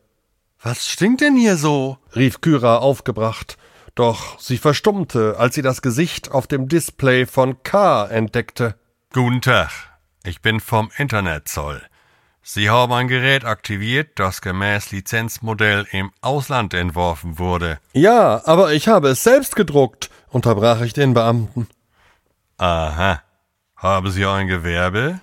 Was 0.61 0.87
stinkt 0.87 1.21
denn 1.21 1.35
hier 1.35 1.57
so? 1.57 1.97
rief 2.15 2.41
Kyra 2.41 2.77
aufgebracht 2.77 3.57
doch 3.95 4.37
sie 4.39 4.57
verstummte, 4.57 5.37
als 5.39 5.55
sie 5.55 5.61
das 5.61 5.81
Gesicht 5.81 6.31
auf 6.31 6.47
dem 6.47 6.67
Display 6.67 7.25
von 7.25 7.63
K 7.63 8.05
entdeckte. 8.05 8.75
Guten 9.13 9.41
Tag, 9.41 9.71
ich 10.23 10.41
bin 10.41 10.59
vom 10.59 10.91
Internetzoll. 10.97 11.81
Sie 12.47 12.69
haben 12.69 12.93
ein 12.93 13.07
Gerät 13.07 13.43
aktiviert, 13.43 14.19
das 14.19 14.39
gemäß 14.39 14.91
Lizenzmodell 14.91 15.87
im 15.89 16.11
Ausland 16.21 16.75
entworfen 16.75 17.39
wurde. 17.39 17.79
Ja, 17.93 18.45
aber 18.45 18.71
ich 18.71 18.87
habe 18.87 19.09
es 19.09 19.23
selbst 19.23 19.55
gedruckt, 19.55 20.11
unterbrach 20.29 20.81
ich 20.81 20.93
den 20.93 21.15
Beamten. 21.15 21.67
Aha. 22.59 23.23
Haben 23.75 24.11
Sie 24.11 24.23
ein 24.27 24.45
Gewerbe? 24.45 25.21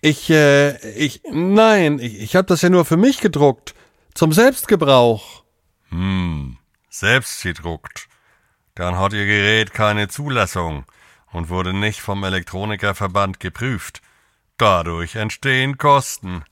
Ich, 0.00 0.30
äh, 0.30 0.78
ich, 0.92 1.20
nein, 1.30 1.98
ich, 1.98 2.18
ich 2.22 2.36
habe 2.36 2.46
das 2.46 2.62
ja 2.62 2.70
nur 2.70 2.86
für 2.86 2.96
mich 2.96 3.20
gedruckt. 3.20 3.74
Zum 4.14 4.32
Selbstgebrauch. 4.32 5.44
Hm, 5.90 6.56
selbst 6.88 7.42
gedruckt. 7.42 8.08
Dann 8.74 8.98
hat 8.98 9.12
Ihr 9.12 9.26
Gerät 9.26 9.74
keine 9.74 10.08
Zulassung 10.08 10.86
und 11.32 11.50
wurde 11.50 11.74
nicht 11.74 12.00
vom 12.00 12.24
Elektronikerverband 12.24 13.40
geprüft. 13.40 14.00
Dadurch 14.56 15.16
entstehen 15.16 15.76
Kosten. 15.76 16.44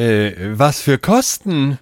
Äh, 0.00 0.58
was 0.58 0.80
für 0.80 0.96
Kosten? 0.96 1.78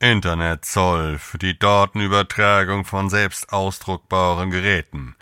Internetzoll 0.00 1.18
für 1.18 1.36
die 1.36 1.58
Datenübertragung 1.58 2.86
von 2.86 3.10
selbst 3.10 3.52
ausdruckbaren 3.52 4.50
Geräten. 4.50 5.16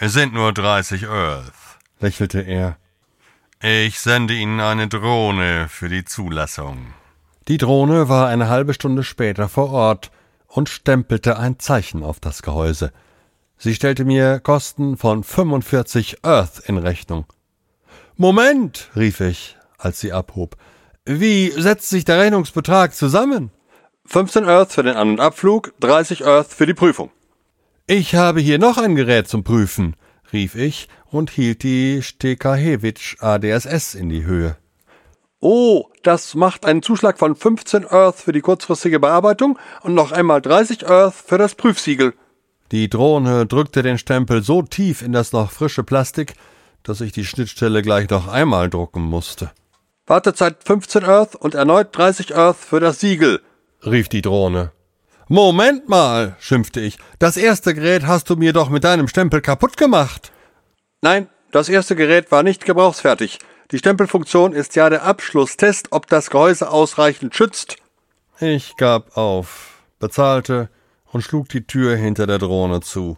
Es 0.00 0.12
sind 0.12 0.34
nur 0.34 0.52
30 0.52 1.06
Earth. 1.06 1.52
lächelte 2.00 2.40
er. 2.40 2.76
Ich 3.62 4.00
sende 4.00 4.34
Ihnen 4.34 4.58
eine 4.58 4.88
Drohne 4.88 5.68
für 5.68 5.88
die 5.88 6.04
Zulassung. 6.04 6.92
Die 7.46 7.58
Drohne 7.58 8.08
war 8.08 8.26
eine 8.26 8.48
halbe 8.48 8.74
Stunde 8.74 9.04
später 9.04 9.48
vor 9.48 9.70
Ort 9.70 10.10
und 10.48 10.68
stempelte 10.68 11.38
ein 11.38 11.60
Zeichen 11.60 12.02
auf 12.02 12.18
das 12.18 12.42
Gehäuse. 12.42 12.92
Sie 13.58 13.76
stellte 13.76 14.04
mir 14.04 14.40
Kosten 14.40 14.96
von 14.96 15.22
45 15.22 16.24
Earth 16.24 16.58
in 16.66 16.78
Rechnung. 16.78 17.26
Moment, 18.16 18.90
rief 18.96 19.20
ich, 19.20 19.56
als 19.78 20.00
sie 20.00 20.12
abhob. 20.12 20.56
Wie 21.04 21.50
setzt 21.50 21.90
sich 21.90 22.04
der 22.04 22.20
Rechnungsbetrag 22.20 22.94
zusammen? 22.94 23.50
15 24.06 24.48
Earth 24.48 24.72
für 24.72 24.84
den 24.84 24.94
An- 24.94 25.10
und 25.10 25.20
Abflug, 25.20 25.74
30 25.80 26.24
Earth 26.24 26.52
für 26.52 26.64
die 26.64 26.74
Prüfung. 26.74 27.10
Ich 27.88 28.14
habe 28.14 28.40
hier 28.40 28.60
noch 28.60 28.78
ein 28.78 28.94
Gerät 28.94 29.26
zum 29.26 29.42
Prüfen, 29.42 29.96
rief 30.32 30.54
ich 30.54 30.86
und 31.10 31.30
hielt 31.30 31.64
die 31.64 32.02
Stekahewitsch 32.02 33.16
ADSS 33.20 33.96
in 33.96 34.10
die 34.10 34.24
Höhe. 34.24 34.56
Oh, 35.40 35.86
das 36.04 36.36
macht 36.36 36.64
einen 36.64 36.82
Zuschlag 36.82 37.18
von 37.18 37.34
15 37.34 37.84
Earth 37.90 38.20
für 38.20 38.30
die 38.30 38.40
kurzfristige 38.40 39.00
Bearbeitung 39.00 39.58
und 39.82 39.94
noch 39.94 40.12
einmal 40.12 40.40
30 40.40 40.86
Earth 40.88 41.14
für 41.14 41.36
das 41.36 41.56
Prüfsiegel. 41.56 42.14
Die 42.70 42.88
Drohne 42.88 43.46
drückte 43.46 43.82
den 43.82 43.98
Stempel 43.98 44.44
so 44.44 44.62
tief 44.62 45.02
in 45.02 45.12
das 45.12 45.32
noch 45.32 45.50
frische 45.50 45.82
Plastik, 45.82 46.34
dass 46.84 47.00
ich 47.00 47.10
die 47.10 47.24
Schnittstelle 47.24 47.82
gleich 47.82 48.08
noch 48.08 48.28
einmal 48.28 48.70
drucken 48.70 49.02
musste. 49.02 49.50
Wartezeit 50.06 50.56
15 50.64 51.04
Earth 51.04 51.36
und 51.36 51.54
erneut 51.54 51.96
30 51.96 52.34
Earth 52.34 52.56
für 52.56 52.80
das 52.80 53.00
Siegel, 53.00 53.40
rief 53.84 54.08
die 54.08 54.22
Drohne. 54.22 54.72
Moment 55.28 55.88
mal, 55.88 56.36
schimpfte 56.40 56.80
ich. 56.80 56.98
Das 57.18 57.36
erste 57.36 57.72
Gerät 57.74 58.06
hast 58.06 58.28
du 58.28 58.36
mir 58.36 58.52
doch 58.52 58.68
mit 58.68 58.84
deinem 58.84 59.08
Stempel 59.08 59.40
kaputt 59.40 59.76
gemacht. 59.76 60.32
Nein, 61.00 61.28
das 61.52 61.68
erste 61.68 61.96
Gerät 61.96 62.30
war 62.30 62.42
nicht 62.42 62.64
gebrauchsfertig. 62.64 63.38
Die 63.70 63.78
Stempelfunktion 63.78 64.52
ist 64.52 64.74
ja 64.76 64.90
der 64.90 65.04
Abschlusstest, 65.04 65.88
ob 65.92 66.06
das 66.08 66.30
Gehäuse 66.30 66.70
ausreichend 66.70 67.34
schützt. 67.34 67.76
Ich 68.40 68.76
gab 68.76 69.16
auf, 69.16 69.82
bezahlte 69.98 70.68
und 71.12 71.22
schlug 71.22 71.48
die 71.48 71.66
Tür 71.66 71.96
hinter 71.96 72.26
der 72.26 72.38
Drohne 72.38 72.80
zu. 72.80 73.16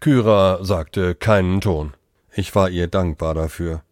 Kyra 0.00 0.64
sagte 0.64 1.14
keinen 1.14 1.60
Ton. 1.60 1.94
Ich 2.32 2.54
war 2.54 2.70
ihr 2.70 2.86
dankbar 2.86 3.34
dafür. 3.34 3.82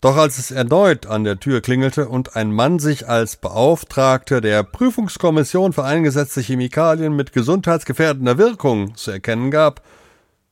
Doch 0.00 0.16
als 0.16 0.38
es 0.38 0.50
erneut 0.50 1.06
an 1.06 1.24
der 1.24 1.40
Tür 1.40 1.60
klingelte 1.60 2.08
und 2.08 2.36
ein 2.36 2.52
Mann 2.52 2.78
sich 2.78 3.08
als 3.08 3.36
Beauftragter 3.36 4.40
der 4.40 4.62
Prüfungskommission 4.62 5.72
für 5.72 5.84
eingesetzte 5.84 6.40
Chemikalien 6.40 7.16
mit 7.16 7.32
gesundheitsgefährdender 7.32 8.38
Wirkung 8.38 8.94
zu 8.94 9.10
erkennen 9.10 9.50
gab, 9.50 9.82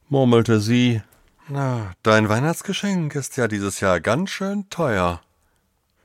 murmelte 0.09 0.61
sie 0.61 1.03
Na, 1.49 1.93
dein 2.03 2.29
Weihnachtsgeschenk 2.29 3.15
ist 3.15 3.37
ja 3.37 3.47
dieses 3.47 3.81
Jahr 3.81 4.01
ganz 4.01 4.31
schön 4.31 4.69
teuer. 4.69 5.21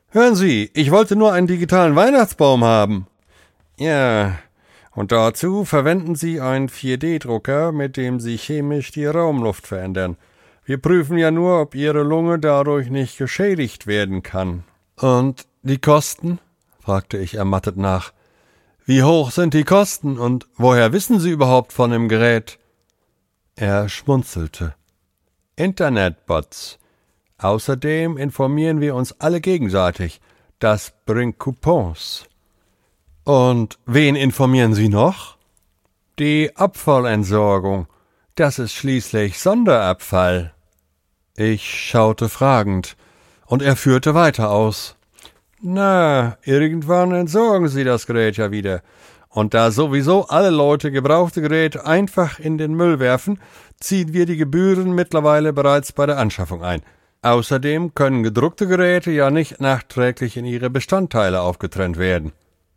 Hören 0.09 0.35
Sie, 0.35 0.69
ich 0.73 0.91
wollte 0.91 1.15
nur 1.15 1.31
einen 1.31 1.47
digitalen 1.47 1.95
Weihnachtsbaum 1.95 2.65
haben. 2.65 3.07
Ja, 3.77 4.37
und 4.91 5.13
dazu 5.13 5.63
verwenden 5.63 6.15
Sie 6.15 6.41
einen 6.41 6.67
4D-Drucker, 6.67 7.71
mit 7.71 7.95
dem 7.95 8.19
Sie 8.19 8.37
chemisch 8.37 8.91
die 8.91 9.05
Raumluft 9.05 9.65
verändern. 9.65 10.17
Wir 10.63 10.77
prüfen 10.77 11.17
ja 11.17 11.31
nur, 11.31 11.61
ob 11.61 11.75
Ihre 11.75 12.03
Lunge 12.03 12.39
dadurch 12.39 12.89
nicht 12.89 13.17
geschädigt 13.17 13.87
werden 13.87 14.23
kann. 14.23 14.63
Und 14.95 15.47
die 15.63 15.79
Kosten? 15.79 16.39
fragte 16.79 17.17
ich 17.17 17.35
ermattet 17.35 17.77
nach. 17.77 18.13
Wie 18.85 19.03
hoch 19.03 19.31
sind 19.31 19.53
die 19.53 19.63
Kosten 19.63 20.17
und 20.17 20.47
woher 20.55 20.93
wissen 20.93 21.19
Sie 21.19 21.29
überhaupt 21.29 21.73
von 21.73 21.91
dem 21.91 22.09
Gerät? 22.09 22.59
Er 23.55 23.89
schmunzelte. 23.89 24.75
Internetbots. 25.55 26.79
Außerdem 27.37 28.17
informieren 28.17 28.81
wir 28.81 28.95
uns 28.95 29.19
alle 29.19 29.41
gegenseitig. 29.41 30.21
Das 30.59 30.93
bringt 31.05 31.39
Coupons. 31.39 32.25
Und 33.23 33.79
wen 33.85 34.15
informieren 34.15 34.73
Sie 34.73 34.89
noch? 34.89 35.37
Die 36.19 36.51
Abfallentsorgung. 36.55 37.87
Das 38.35 38.59
ist 38.59 38.73
schließlich 38.73 39.39
Sonderabfall. 39.39 40.53
Ich 41.35 41.89
schaute 41.89 42.29
fragend, 42.29 42.95
und 43.45 43.61
er 43.61 43.75
führte 43.75 44.13
weiter 44.13 44.49
aus. 44.49 44.95
Na, 45.59 46.37
irgendwann 46.43 47.11
entsorgen 47.11 47.67
Sie 47.67 47.83
das 47.83 48.07
Gerät 48.07 48.37
ja 48.37 48.49
wieder. 48.49 48.83
Und 49.27 49.53
da 49.53 49.71
sowieso 49.71 50.27
alle 50.27 50.49
Leute 50.49 50.91
gebrauchte 50.91 51.41
Geräte 51.41 51.85
einfach 51.85 52.39
in 52.39 52.57
den 52.57 52.73
Müll 52.73 52.99
werfen, 52.99 53.39
ziehen 53.81 54.13
wir 54.13 54.25
die 54.25 54.37
Gebühren 54.37 54.93
mittlerweile 54.93 55.51
bereits 55.51 55.91
bei 55.91 56.05
der 56.05 56.17
Anschaffung 56.17 56.63
ein. 56.63 56.81
Außerdem 57.23 57.93
können 57.95 58.23
gedruckte 58.23 58.65
Geräte 58.65 59.11
ja 59.11 59.29
nicht 59.29 59.59
nachträglich 59.59 60.37
in 60.37 60.45
ihre 60.45 60.69
Bestandteile 60.69 61.41
aufgetrennt 61.41 61.97
werden. 61.97 62.31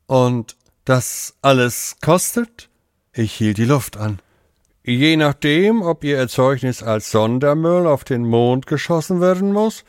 Und 0.07 0.57
das 0.85 1.35
alles 1.43 1.97
kostet? 2.03 2.69
Ich 3.13 3.33
hielt 3.33 3.59
die 3.59 3.65
Luft 3.65 3.97
an. 3.97 4.19
Je 4.87 5.17
nachdem, 5.17 5.81
ob 5.81 6.05
Ihr 6.05 6.19
Erzeugnis 6.19 6.83
als 6.83 7.11
Sondermüll 7.11 7.87
auf 7.87 8.05
den 8.05 8.27
Mond 8.27 8.67
geschossen 8.67 9.23
werden 9.23 9.51
muss, 9.51 9.83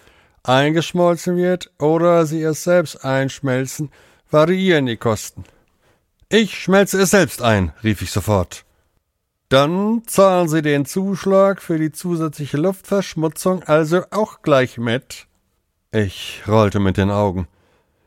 eingeschmolzen 0.44 1.36
wird 1.36 1.70
oder 1.80 2.26
Sie 2.26 2.42
es 2.42 2.64
selbst 2.64 3.04
einschmelzen, 3.04 3.92
variieren 4.32 4.86
die 4.86 4.96
Kosten. 4.96 5.44
Ich 6.30 6.58
schmelze 6.58 7.02
es 7.02 7.12
selbst 7.12 7.42
ein, 7.42 7.74
rief 7.84 8.02
ich 8.02 8.12
sofort. 8.12 8.64
Dann 9.50 10.04
zahlen 10.08 10.48
Sie 10.48 10.62
den 10.62 10.86
Zuschlag 10.86 11.62
für 11.62 11.78
die 11.78 11.92
zusätzliche 11.92 12.58
Luftverschmutzung 12.58 13.64
also 13.64 14.04
auch 14.12 14.44
gleich 14.44 14.78
mit. 14.78 15.28
Ich 15.92 16.42
rollte 16.48 16.80
mit 16.80 16.96
den 16.96 17.12
Augen. 17.12 17.50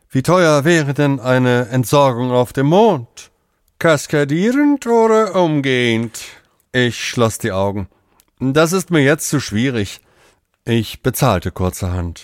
Wie 0.09 0.23
teuer 0.23 0.65
wäre 0.65 0.95
denn 0.95 1.21
eine 1.21 1.69
Entsorgung 1.69 2.31
auf 2.33 2.55
dem 2.55 2.69
Mond? 2.69 3.31
Kaskadierend 3.79 4.87
oder 4.87 5.37
umgehend? 5.37 6.38
Ich 6.87 7.09
schloss 7.09 7.39
die 7.39 7.51
Augen. 7.51 7.89
Das 8.39 8.73
ist 8.73 8.93
mir 8.93 9.03
jetzt 9.03 9.29
zu 9.29 9.41
schwierig. 9.41 10.01
Ich 10.65 11.03
bezahlte 11.03 11.51
kurzerhand. 11.51 12.23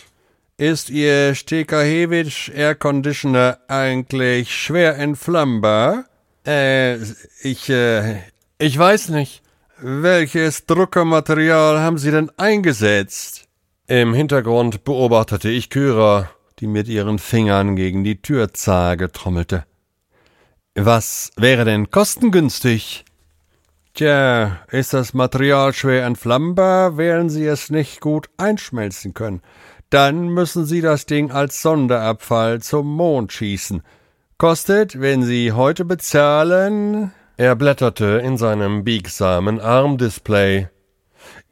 Ist 0.57 0.91
Ihr 0.91 1.35
Stekahewitsch 1.35 2.51
Air 2.51 2.77
Conditioner 2.77 3.59
eigentlich 3.67 4.55
schwer 4.55 4.97
entflammbar? 4.97 6.05
Äh, 6.47 6.99
ich, 7.43 7.69
äh, 7.69 8.21
ich 8.59 8.79
weiß 8.79 9.09
nicht. 9.09 9.43
Welches 9.81 10.67
Druckermaterial 10.67 11.81
haben 11.81 11.99
Sie 11.99 12.13
denn 12.13 12.31
eingesetzt? 12.37 13.49
Im 13.89 14.15
Hintergrund 14.15 14.85
beobachtete 14.85 15.49
ich 15.49 15.69
Kyra, 15.69 16.31
die 16.61 16.69
mit 16.69 16.87
ihren 16.87 17.19
Fingern 17.19 17.75
gegen 17.75 18.05
die 18.05 18.23
Türzage 18.23 19.11
trommelte. 19.11 19.65
Was 20.77 21.33
wäre 21.37 21.65
denn 21.65 21.91
kostengünstig? 21.91 23.05
Tja, 23.95 24.59
ist 24.73 24.93
das 24.93 25.15
Material 25.15 25.73
schwer 25.73 26.05
entflammbar, 26.05 26.97
werden 26.97 27.31
Sie 27.31 27.47
es 27.47 27.71
nicht 27.71 28.01
gut 28.01 28.29
einschmelzen 28.37 29.15
können. 29.15 29.41
Dann 29.89 30.31
müssen 30.31 30.67
Sie 30.67 30.81
das 30.81 31.07
Ding 31.07 31.31
als 31.31 31.63
Sonderabfall 31.63 32.61
zum 32.61 32.93
Mond 32.93 33.33
schießen. 33.33 33.85
Kostet, 34.37 35.01
wenn 35.01 35.23
Sie 35.23 35.53
heute 35.53 35.85
bezahlen. 35.85 37.13
Er 37.37 37.55
blätterte 37.55 38.21
in 38.25 38.37
seinem 38.37 38.83
biegsamen 38.83 39.61
Armdisplay. 39.61 40.67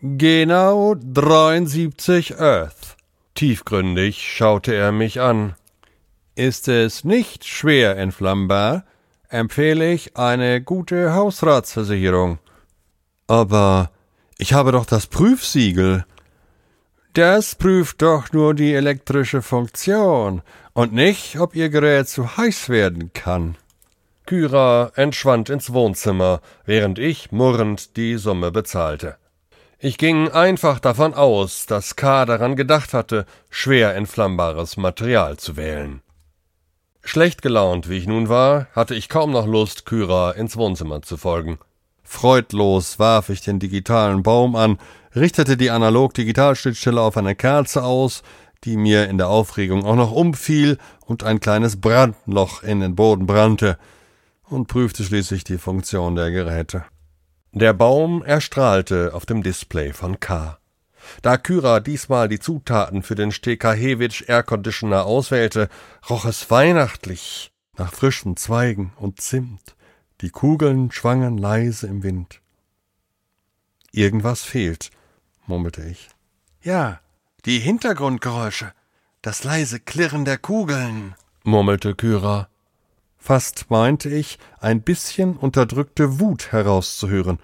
Genau 0.00 0.96
73 0.96 2.40
Earth. 2.40 2.96
Tiefgründig 3.36 4.20
schaute 4.20 4.74
er 4.74 4.90
mich 4.90 5.20
an. 5.20 5.54
Ist 6.34 6.66
es 6.66 7.04
nicht 7.04 7.44
schwer 7.44 7.96
entflammbar, 7.96 8.84
empfehle 9.32 9.92
ich 9.92 10.16
eine 10.16 10.60
gute 10.60 11.14
Hausratsversicherung. 11.14 12.38
Aber 13.26 13.90
ich 14.38 14.52
habe 14.52 14.72
doch 14.72 14.86
das 14.86 15.06
Prüfsiegel. 15.06 16.04
Das 17.14 17.54
prüft 17.54 18.02
doch 18.02 18.32
nur 18.32 18.54
die 18.54 18.74
elektrische 18.74 19.42
Funktion 19.42 20.42
und 20.72 20.92
nicht, 20.92 21.38
ob 21.38 21.54
Ihr 21.56 21.68
Gerät 21.68 22.08
zu 22.08 22.36
heiß 22.36 22.68
werden 22.68 23.12
kann. 23.12 23.56
Kyra 24.26 24.92
entschwand 24.94 25.50
ins 25.50 25.72
Wohnzimmer, 25.72 26.40
während 26.64 26.98
ich 26.98 27.32
murrend 27.32 27.96
die 27.96 28.16
Summe 28.16 28.50
bezahlte. 28.50 29.16
Ich 29.78 29.98
ging 29.98 30.28
einfach 30.28 30.78
davon 30.78 31.12
aus, 31.12 31.66
dass 31.66 31.96
K. 31.96 32.24
daran 32.24 32.54
gedacht 32.54 32.94
hatte, 32.94 33.26
schwer 33.50 33.94
entflammbares 33.96 34.76
Material 34.76 35.38
zu 35.38 35.56
wählen. 35.56 36.02
Schlecht 37.02 37.42
gelaunt, 37.42 37.88
wie 37.88 37.98
ich 37.98 38.06
nun 38.06 38.28
war, 38.28 38.68
hatte 38.74 38.94
ich 38.94 39.08
kaum 39.08 39.32
noch 39.32 39.46
Lust, 39.46 39.84
Kyra 39.86 40.30
ins 40.32 40.56
Wohnzimmer 40.56 41.02
zu 41.02 41.16
folgen. 41.16 41.58
Freudlos 42.02 42.98
warf 42.98 43.28
ich 43.28 43.40
den 43.40 43.58
digitalen 43.58 44.22
Baum 44.22 44.56
an, 44.56 44.78
richtete 45.14 45.56
die 45.56 45.70
Analog-Digital-Schnittstelle 45.70 47.00
auf 47.00 47.16
eine 47.16 47.34
Kerze 47.34 47.82
aus, 47.82 48.22
die 48.64 48.76
mir 48.76 49.08
in 49.08 49.18
der 49.18 49.28
Aufregung 49.28 49.84
auch 49.84 49.96
noch 49.96 50.12
umfiel 50.12 50.78
und 51.06 51.24
ein 51.24 51.40
kleines 51.40 51.80
Brandloch 51.80 52.62
in 52.62 52.80
den 52.80 52.94
Boden 52.94 53.26
brannte, 53.26 53.78
und 54.44 54.68
prüfte 54.68 55.02
schließlich 55.02 55.44
die 55.44 55.58
Funktion 55.58 56.14
der 56.14 56.30
Geräte. 56.30 56.84
Der 57.52 57.72
Baum 57.72 58.22
erstrahlte 58.22 59.12
auf 59.14 59.26
dem 59.26 59.42
Display 59.42 59.92
von 59.92 60.20
K. 60.20 60.58
Da 61.22 61.36
Kyra 61.36 61.80
diesmal 61.80 62.28
die 62.28 62.38
Zutaten 62.38 63.02
für 63.02 63.14
den 63.14 63.32
Stekahewitsch 63.32 64.24
Air 64.28 64.42
Conditioner 64.42 65.04
auswählte, 65.04 65.68
roch 66.08 66.24
es 66.24 66.50
weihnachtlich 66.50 67.52
nach 67.76 67.92
frischen 67.92 68.36
Zweigen 68.36 68.92
und 68.96 69.20
Zimt. 69.20 69.76
Die 70.20 70.30
Kugeln 70.30 70.92
schwangen 70.92 71.38
leise 71.38 71.86
im 71.86 72.02
Wind. 72.02 72.40
Irgendwas 73.90 74.42
fehlt, 74.42 74.90
murmelte 75.46 75.82
ich. 75.82 76.08
Ja, 76.62 77.00
die 77.44 77.58
Hintergrundgeräusche, 77.58 78.72
das 79.20 79.44
leise 79.44 79.80
Klirren 79.80 80.24
der 80.24 80.38
Kugeln, 80.38 81.14
murmelte 81.44 81.94
Kyra. 81.94 82.48
Fast 83.18 83.70
meinte 83.70 84.08
ich, 84.08 84.38
ein 84.60 84.82
bisschen 84.82 85.36
unterdrückte 85.36 86.18
Wut 86.18 86.50
herauszuhören. 86.50 87.38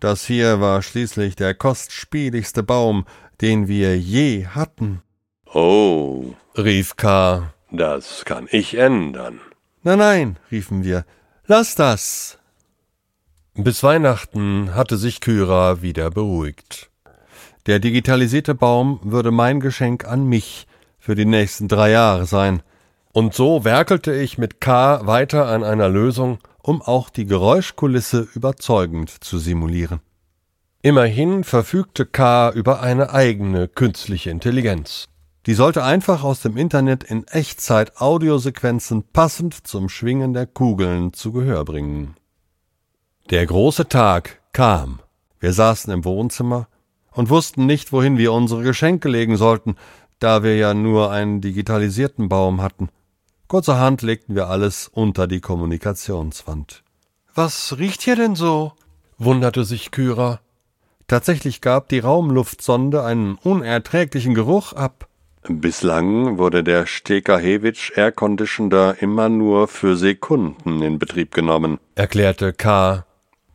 Das 0.00 0.24
hier 0.24 0.60
war 0.60 0.82
schließlich 0.82 1.34
der 1.34 1.54
kostspieligste 1.54 2.62
Baum, 2.62 3.04
den 3.40 3.66
wir 3.66 3.98
je 3.98 4.46
hatten. 4.46 5.02
Oh, 5.52 6.34
rief 6.56 6.96
K. 6.96 7.52
Das 7.70 8.24
kann 8.24 8.48
ich 8.50 8.74
ändern. 8.74 9.40
Nein, 9.82 9.98
nein, 9.98 10.38
riefen 10.50 10.84
wir, 10.84 11.04
lass 11.46 11.74
das. 11.74 12.38
Bis 13.54 13.82
Weihnachten 13.82 14.74
hatte 14.74 14.96
sich 14.96 15.20
Kyra 15.20 15.82
wieder 15.82 16.10
beruhigt. 16.10 16.90
Der 17.66 17.80
digitalisierte 17.80 18.54
Baum 18.54 19.00
würde 19.02 19.32
mein 19.32 19.58
Geschenk 19.58 20.04
an 20.04 20.26
mich 20.26 20.66
für 20.98 21.16
die 21.16 21.24
nächsten 21.24 21.66
drei 21.66 21.90
Jahre 21.90 22.26
sein. 22.26 22.62
Und 23.12 23.34
so 23.34 23.64
werkelte 23.64 24.14
ich 24.14 24.38
mit 24.38 24.60
K 24.60 25.06
weiter 25.06 25.46
an 25.46 25.64
einer 25.64 25.88
Lösung, 25.88 26.38
um 26.68 26.82
auch 26.82 27.08
die 27.08 27.24
Geräuschkulisse 27.24 28.28
überzeugend 28.34 29.08
zu 29.08 29.38
simulieren. 29.38 30.00
Immerhin 30.82 31.42
verfügte 31.42 32.04
K 32.04 32.50
über 32.50 32.82
eine 32.82 33.08
eigene 33.08 33.68
künstliche 33.68 34.28
Intelligenz. 34.28 35.06
Die 35.46 35.54
sollte 35.54 35.82
einfach 35.82 36.22
aus 36.22 36.42
dem 36.42 36.58
Internet 36.58 37.04
in 37.04 37.26
Echtzeit 37.26 37.96
Audiosequenzen 38.02 39.02
passend 39.14 39.66
zum 39.66 39.88
Schwingen 39.88 40.34
der 40.34 40.46
Kugeln 40.46 41.14
zu 41.14 41.32
Gehör 41.32 41.64
bringen. 41.64 42.16
Der 43.30 43.46
große 43.46 43.88
Tag 43.88 44.42
kam. 44.52 45.00
Wir 45.40 45.54
saßen 45.54 45.90
im 45.90 46.04
Wohnzimmer 46.04 46.68
und 47.12 47.30
wussten 47.30 47.64
nicht, 47.64 47.92
wohin 47.92 48.18
wir 48.18 48.34
unsere 48.34 48.62
Geschenke 48.62 49.08
legen 49.08 49.38
sollten, 49.38 49.76
da 50.18 50.42
wir 50.42 50.58
ja 50.58 50.74
nur 50.74 51.10
einen 51.12 51.40
digitalisierten 51.40 52.28
Baum 52.28 52.60
hatten. 52.60 52.90
Kurzerhand 53.48 54.02
legten 54.02 54.34
wir 54.34 54.48
alles 54.48 54.88
unter 54.92 55.26
die 55.26 55.40
Kommunikationswand. 55.40 56.82
Was 57.34 57.78
riecht 57.78 58.02
hier 58.02 58.14
denn 58.14 58.34
so? 58.34 58.72
wunderte 59.16 59.64
sich 59.64 59.90
Kyra. 59.90 60.40
Tatsächlich 61.06 61.62
gab 61.62 61.88
die 61.88 62.00
Raumluftsonde 62.00 63.02
einen 63.02 63.36
unerträglichen 63.42 64.34
Geruch 64.34 64.74
ab. 64.74 65.08
Bislang 65.48 66.36
wurde 66.36 66.62
der 66.62 66.84
Stekahewitsch 66.84 67.92
Air 67.96 68.12
Conditioner 68.12 68.96
immer 69.00 69.30
nur 69.30 69.66
für 69.66 69.96
Sekunden 69.96 70.82
in 70.82 70.98
Betrieb 70.98 71.32
genommen, 71.32 71.78
erklärte 71.94 72.52
K. 72.52 73.06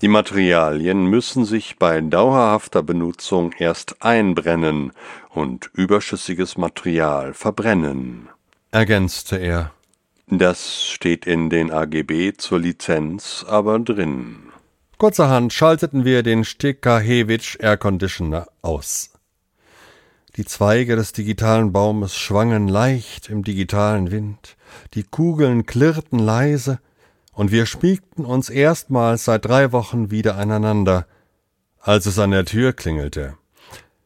Die 0.02 0.08
Materialien 0.08 1.06
müssen 1.06 1.46
sich 1.46 1.78
bei 1.78 2.02
dauerhafter 2.02 2.82
Benutzung 2.82 3.52
erst 3.60 4.02
einbrennen 4.02 4.92
und 5.30 5.70
überschüssiges 5.74 6.58
Material 6.58 7.36
verbrennen, 7.36 8.28
ergänzte 8.72 9.38
er. 9.38 9.72
Das 10.28 10.84
steht 10.84 11.26
in 11.28 11.50
den 11.50 11.72
AGB 11.72 12.34
zur 12.38 12.60
Lizenz 12.60 13.46
aber 13.48 13.80
drin. 13.80 14.52
Kurzerhand 14.98 15.52
schalteten 15.52 16.06
wir 16.06 16.24
den 16.24 16.46
Stekahewitsch 16.46 17.58
Air 17.60 17.78
Conditioner 17.78 18.48
aus. 18.62 19.12
Die 20.38 20.46
Zweige 20.46 20.96
des 20.96 21.12
digitalen 21.12 21.74
Baumes 21.74 22.16
schwangen 22.16 22.68
leicht 22.68 23.30
im 23.30 23.44
digitalen 23.44 24.12
Wind, 24.12 24.56
die 24.94 25.04
Kugeln 25.04 25.66
klirrten 25.66 26.20
leise, 26.20 26.80
und 27.34 27.52
wir 27.52 27.66
schmiegten 27.66 28.26
uns 28.26 28.50
erstmals 28.50 29.26
seit 29.26 29.46
drei 29.46 29.72
Wochen 29.72 30.10
wieder 30.10 30.38
aneinander, 30.38 31.06
als 31.80 32.06
es 32.06 32.18
an 32.18 32.32
der 32.32 32.46
Tür 32.46 32.74
klingelte. 32.74 33.38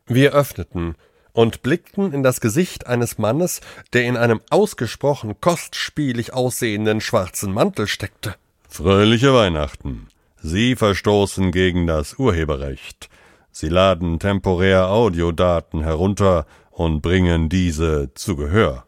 Wir 0.06 0.34
öffneten 0.34 0.96
und 1.38 1.62
blickten 1.62 2.14
in 2.14 2.24
das 2.24 2.42
Gesicht 2.42 2.88
eines 2.88 3.20
Mannes, 3.20 3.62
der 3.94 4.06
in 4.06 4.18
einem 4.18 4.42
ausgesprochen 4.50 5.40
kostspielig 5.40 6.34
aussehenden 6.34 7.00
schwarzen 7.00 7.54
Mantel 7.54 7.86
steckte. 7.86 8.34
Fröhliche 8.68 9.36
Weihnachten. 9.36 10.08
Sie 10.42 10.76
verstoßen 10.76 11.52
gegen 11.52 11.86
das 11.86 12.16
Urheberrecht. 12.18 13.10
Sie 13.52 13.70
laden 13.70 14.18
temporär 14.18 14.90
Audiodaten 14.90 15.84
herunter 15.84 16.48
und 16.72 17.02
bringen 17.02 17.50
diese 17.50 18.12
zu 18.16 18.36
Gehör. 18.36 18.86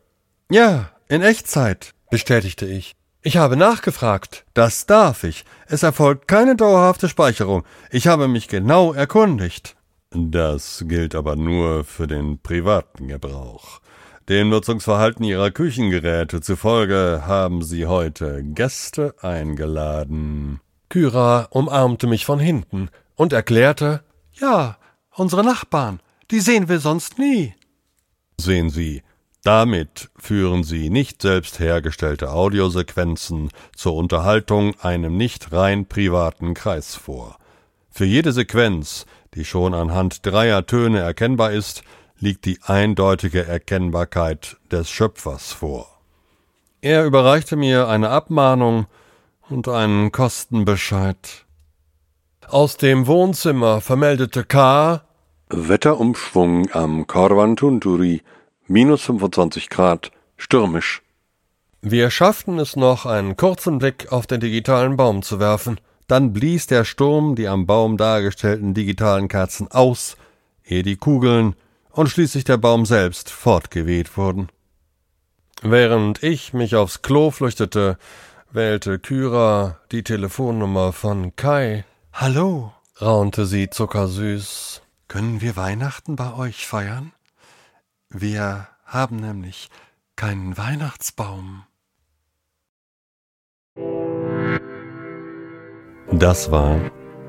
Ja, 0.50 0.90
in 1.08 1.22
Echtzeit, 1.22 1.94
bestätigte 2.10 2.66
ich. 2.66 2.96
Ich 3.22 3.38
habe 3.38 3.58
nachgefragt. 3.58 4.44
Das 4.56 4.88
darf 4.88 5.24
ich. 5.24 5.46
Es 5.68 5.84
erfolgt 5.84 6.28
keine 6.28 6.56
dauerhafte 6.56 7.10
Speicherung. 7.10 7.64
Ich 7.92 8.08
habe 8.08 8.28
mich 8.28 8.48
genau 8.48 8.92
erkundigt. 8.92 9.76
Das 10.12 10.86
gilt 10.88 11.14
aber 11.14 11.36
nur 11.36 11.84
für 11.84 12.08
den 12.08 12.40
privaten 12.40 13.08
Gebrauch. 13.08 13.80
Dem 14.28 14.50
Nutzungsverhalten 14.50 15.24
Ihrer 15.24 15.52
Küchengeräte 15.52 16.42
zufolge 16.42 17.24
haben 17.26 17.64
Sie 17.64 17.86
heute 17.86 18.44
Gäste 18.44 19.16
eingeladen. 19.22 20.62
Kyra 20.90 21.48
umarmte 21.52 22.08
mich 22.08 22.26
von 22.26 22.40
hinten 22.40 22.90
und 23.16 23.34
erklärte, 23.34 24.04
ja, 24.34 24.78
unsere 25.16 25.44
Nachbarn, 25.44 26.00
die 26.32 26.40
sehen 26.40 26.70
wir 26.70 26.80
sonst 26.80 27.20
nie. 27.20 27.54
Sehen 28.40 28.70
Sie, 28.70 29.04
damit 29.44 30.10
führen 30.18 30.64
Sie 30.64 30.90
nicht 30.90 31.22
selbst 31.22 31.60
hergestellte 31.60 32.32
Audiosequenzen 32.32 33.50
zur 33.76 33.94
Unterhaltung 33.96 34.80
einem 34.80 35.18
nicht 35.18 35.52
rein 35.52 35.88
privaten 35.88 36.54
Kreis 36.54 36.96
vor. 36.96 37.38
Für 37.90 38.06
jede 38.06 38.32
Sequenz, 38.32 39.06
die 39.36 39.46
schon 39.46 39.74
anhand 39.74 40.26
dreier 40.26 40.66
Töne 40.66 41.00
erkennbar 41.00 41.52
ist, 41.52 41.84
liegt 42.20 42.46
die 42.46 42.60
eindeutige 42.64 43.46
Erkennbarkeit 43.46 44.58
des 44.72 44.90
Schöpfers 44.90 45.54
vor. 45.54 45.88
Er 46.82 47.06
überreichte 47.06 47.56
mir 47.56 47.88
eine 47.88 48.10
Abmahnung 48.10 48.88
und 49.50 49.68
einen 49.68 50.12
Kostenbescheid. 50.12 51.46
Aus 52.48 52.78
dem 52.78 53.08
Wohnzimmer 53.08 53.82
vermeldete 53.82 54.44
K. 54.44 55.04
Wetterumschwung 55.50 56.72
am 56.72 57.06
Korvantunturi, 57.06 58.22
minus 58.68 59.02
25 59.04 59.70
Grad, 59.70 60.12
stürmisch. 60.38 61.02
Wir 61.82 62.12
schafften 62.12 62.60
es 62.60 62.76
noch, 62.76 63.06
einen 63.06 63.38
kurzen 63.38 63.80
Blick 63.80 64.12
auf 64.12 64.28
den 64.28 64.40
digitalen 64.40 64.98
Baum 64.98 65.22
zu 65.22 65.40
werfen. 65.40 65.80
Dann 66.10 66.34
blies 66.34 66.66
der 66.66 66.86
Sturm 66.86 67.36
die 67.36 67.48
am 67.48 67.68
Baum 67.68 67.96
dargestellten 67.96 68.74
digitalen 68.74 69.28
Kerzen 69.28 69.70
aus, 69.70 70.18
ehe 70.66 70.82
die 70.82 70.98
Kugeln 70.98 71.56
und 71.92 72.10
schließlich 72.10 72.44
der 72.44 72.58
Baum 72.58 72.88
selbst 72.88 73.30
fortgeweht 73.30 74.18
wurden. 74.18 74.50
Während 75.62 76.24
ich 76.24 76.52
mich 76.52 76.76
aufs 76.76 77.04
Klo 77.04 77.30
flüchtete, 77.30 78.00
wählte 78.50 78.98
Kyra 78.98 79.78
die 79.92 80.04
Telefonnummer 80.04 80.94
von 80.94 81.36
Kai 81.36 81.86
Hallo, 82.12 82.74
raunte 83.00 83.46
sie 83.46 83.70
zuckersüß. 83.70 84.82
Können 85.08 85.42
wir 85.42 85.56
Weihnachten 85.58 86.16
bei 86.16 86.34
euch 86.34 86.66
feiern? 86.66 87.12
Wir 88.10 88.68
haben 88.84 89.18
nämlich 89.18 89.70
keinen 90.16 90.58
Weihnachtsbaum. 90.58 91.66
Das 96.20 96.52
war 96.52 96.76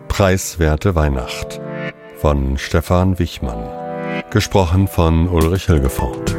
Preiswerte 0.09 0.97
Weihnacht 0.97 1.61
von 2.17 2.59
Stefan 2.59 3.21
Wichmann. 3.21 3.63
Gesprochen 4.31 4.89
von 4.89 5.29
Ulrich 5.29 5.67
Hilgefort. 5.67 6.35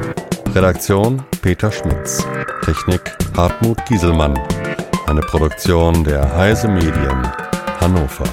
Redaktion 0.53 1.23
Peter 1.41 1.71
Schmitz. 1.71 2.27
Technik 2.65 3.15
Hartmut 3.37 3.77
Gieselmann. 3.85 4.37
Eine 5.07 5.21
Produktion 5.21 6.03
der 6.03 6.35
Heise 6.35 6.67
Medien 6.67 7.25
Hannover 7.79 8.25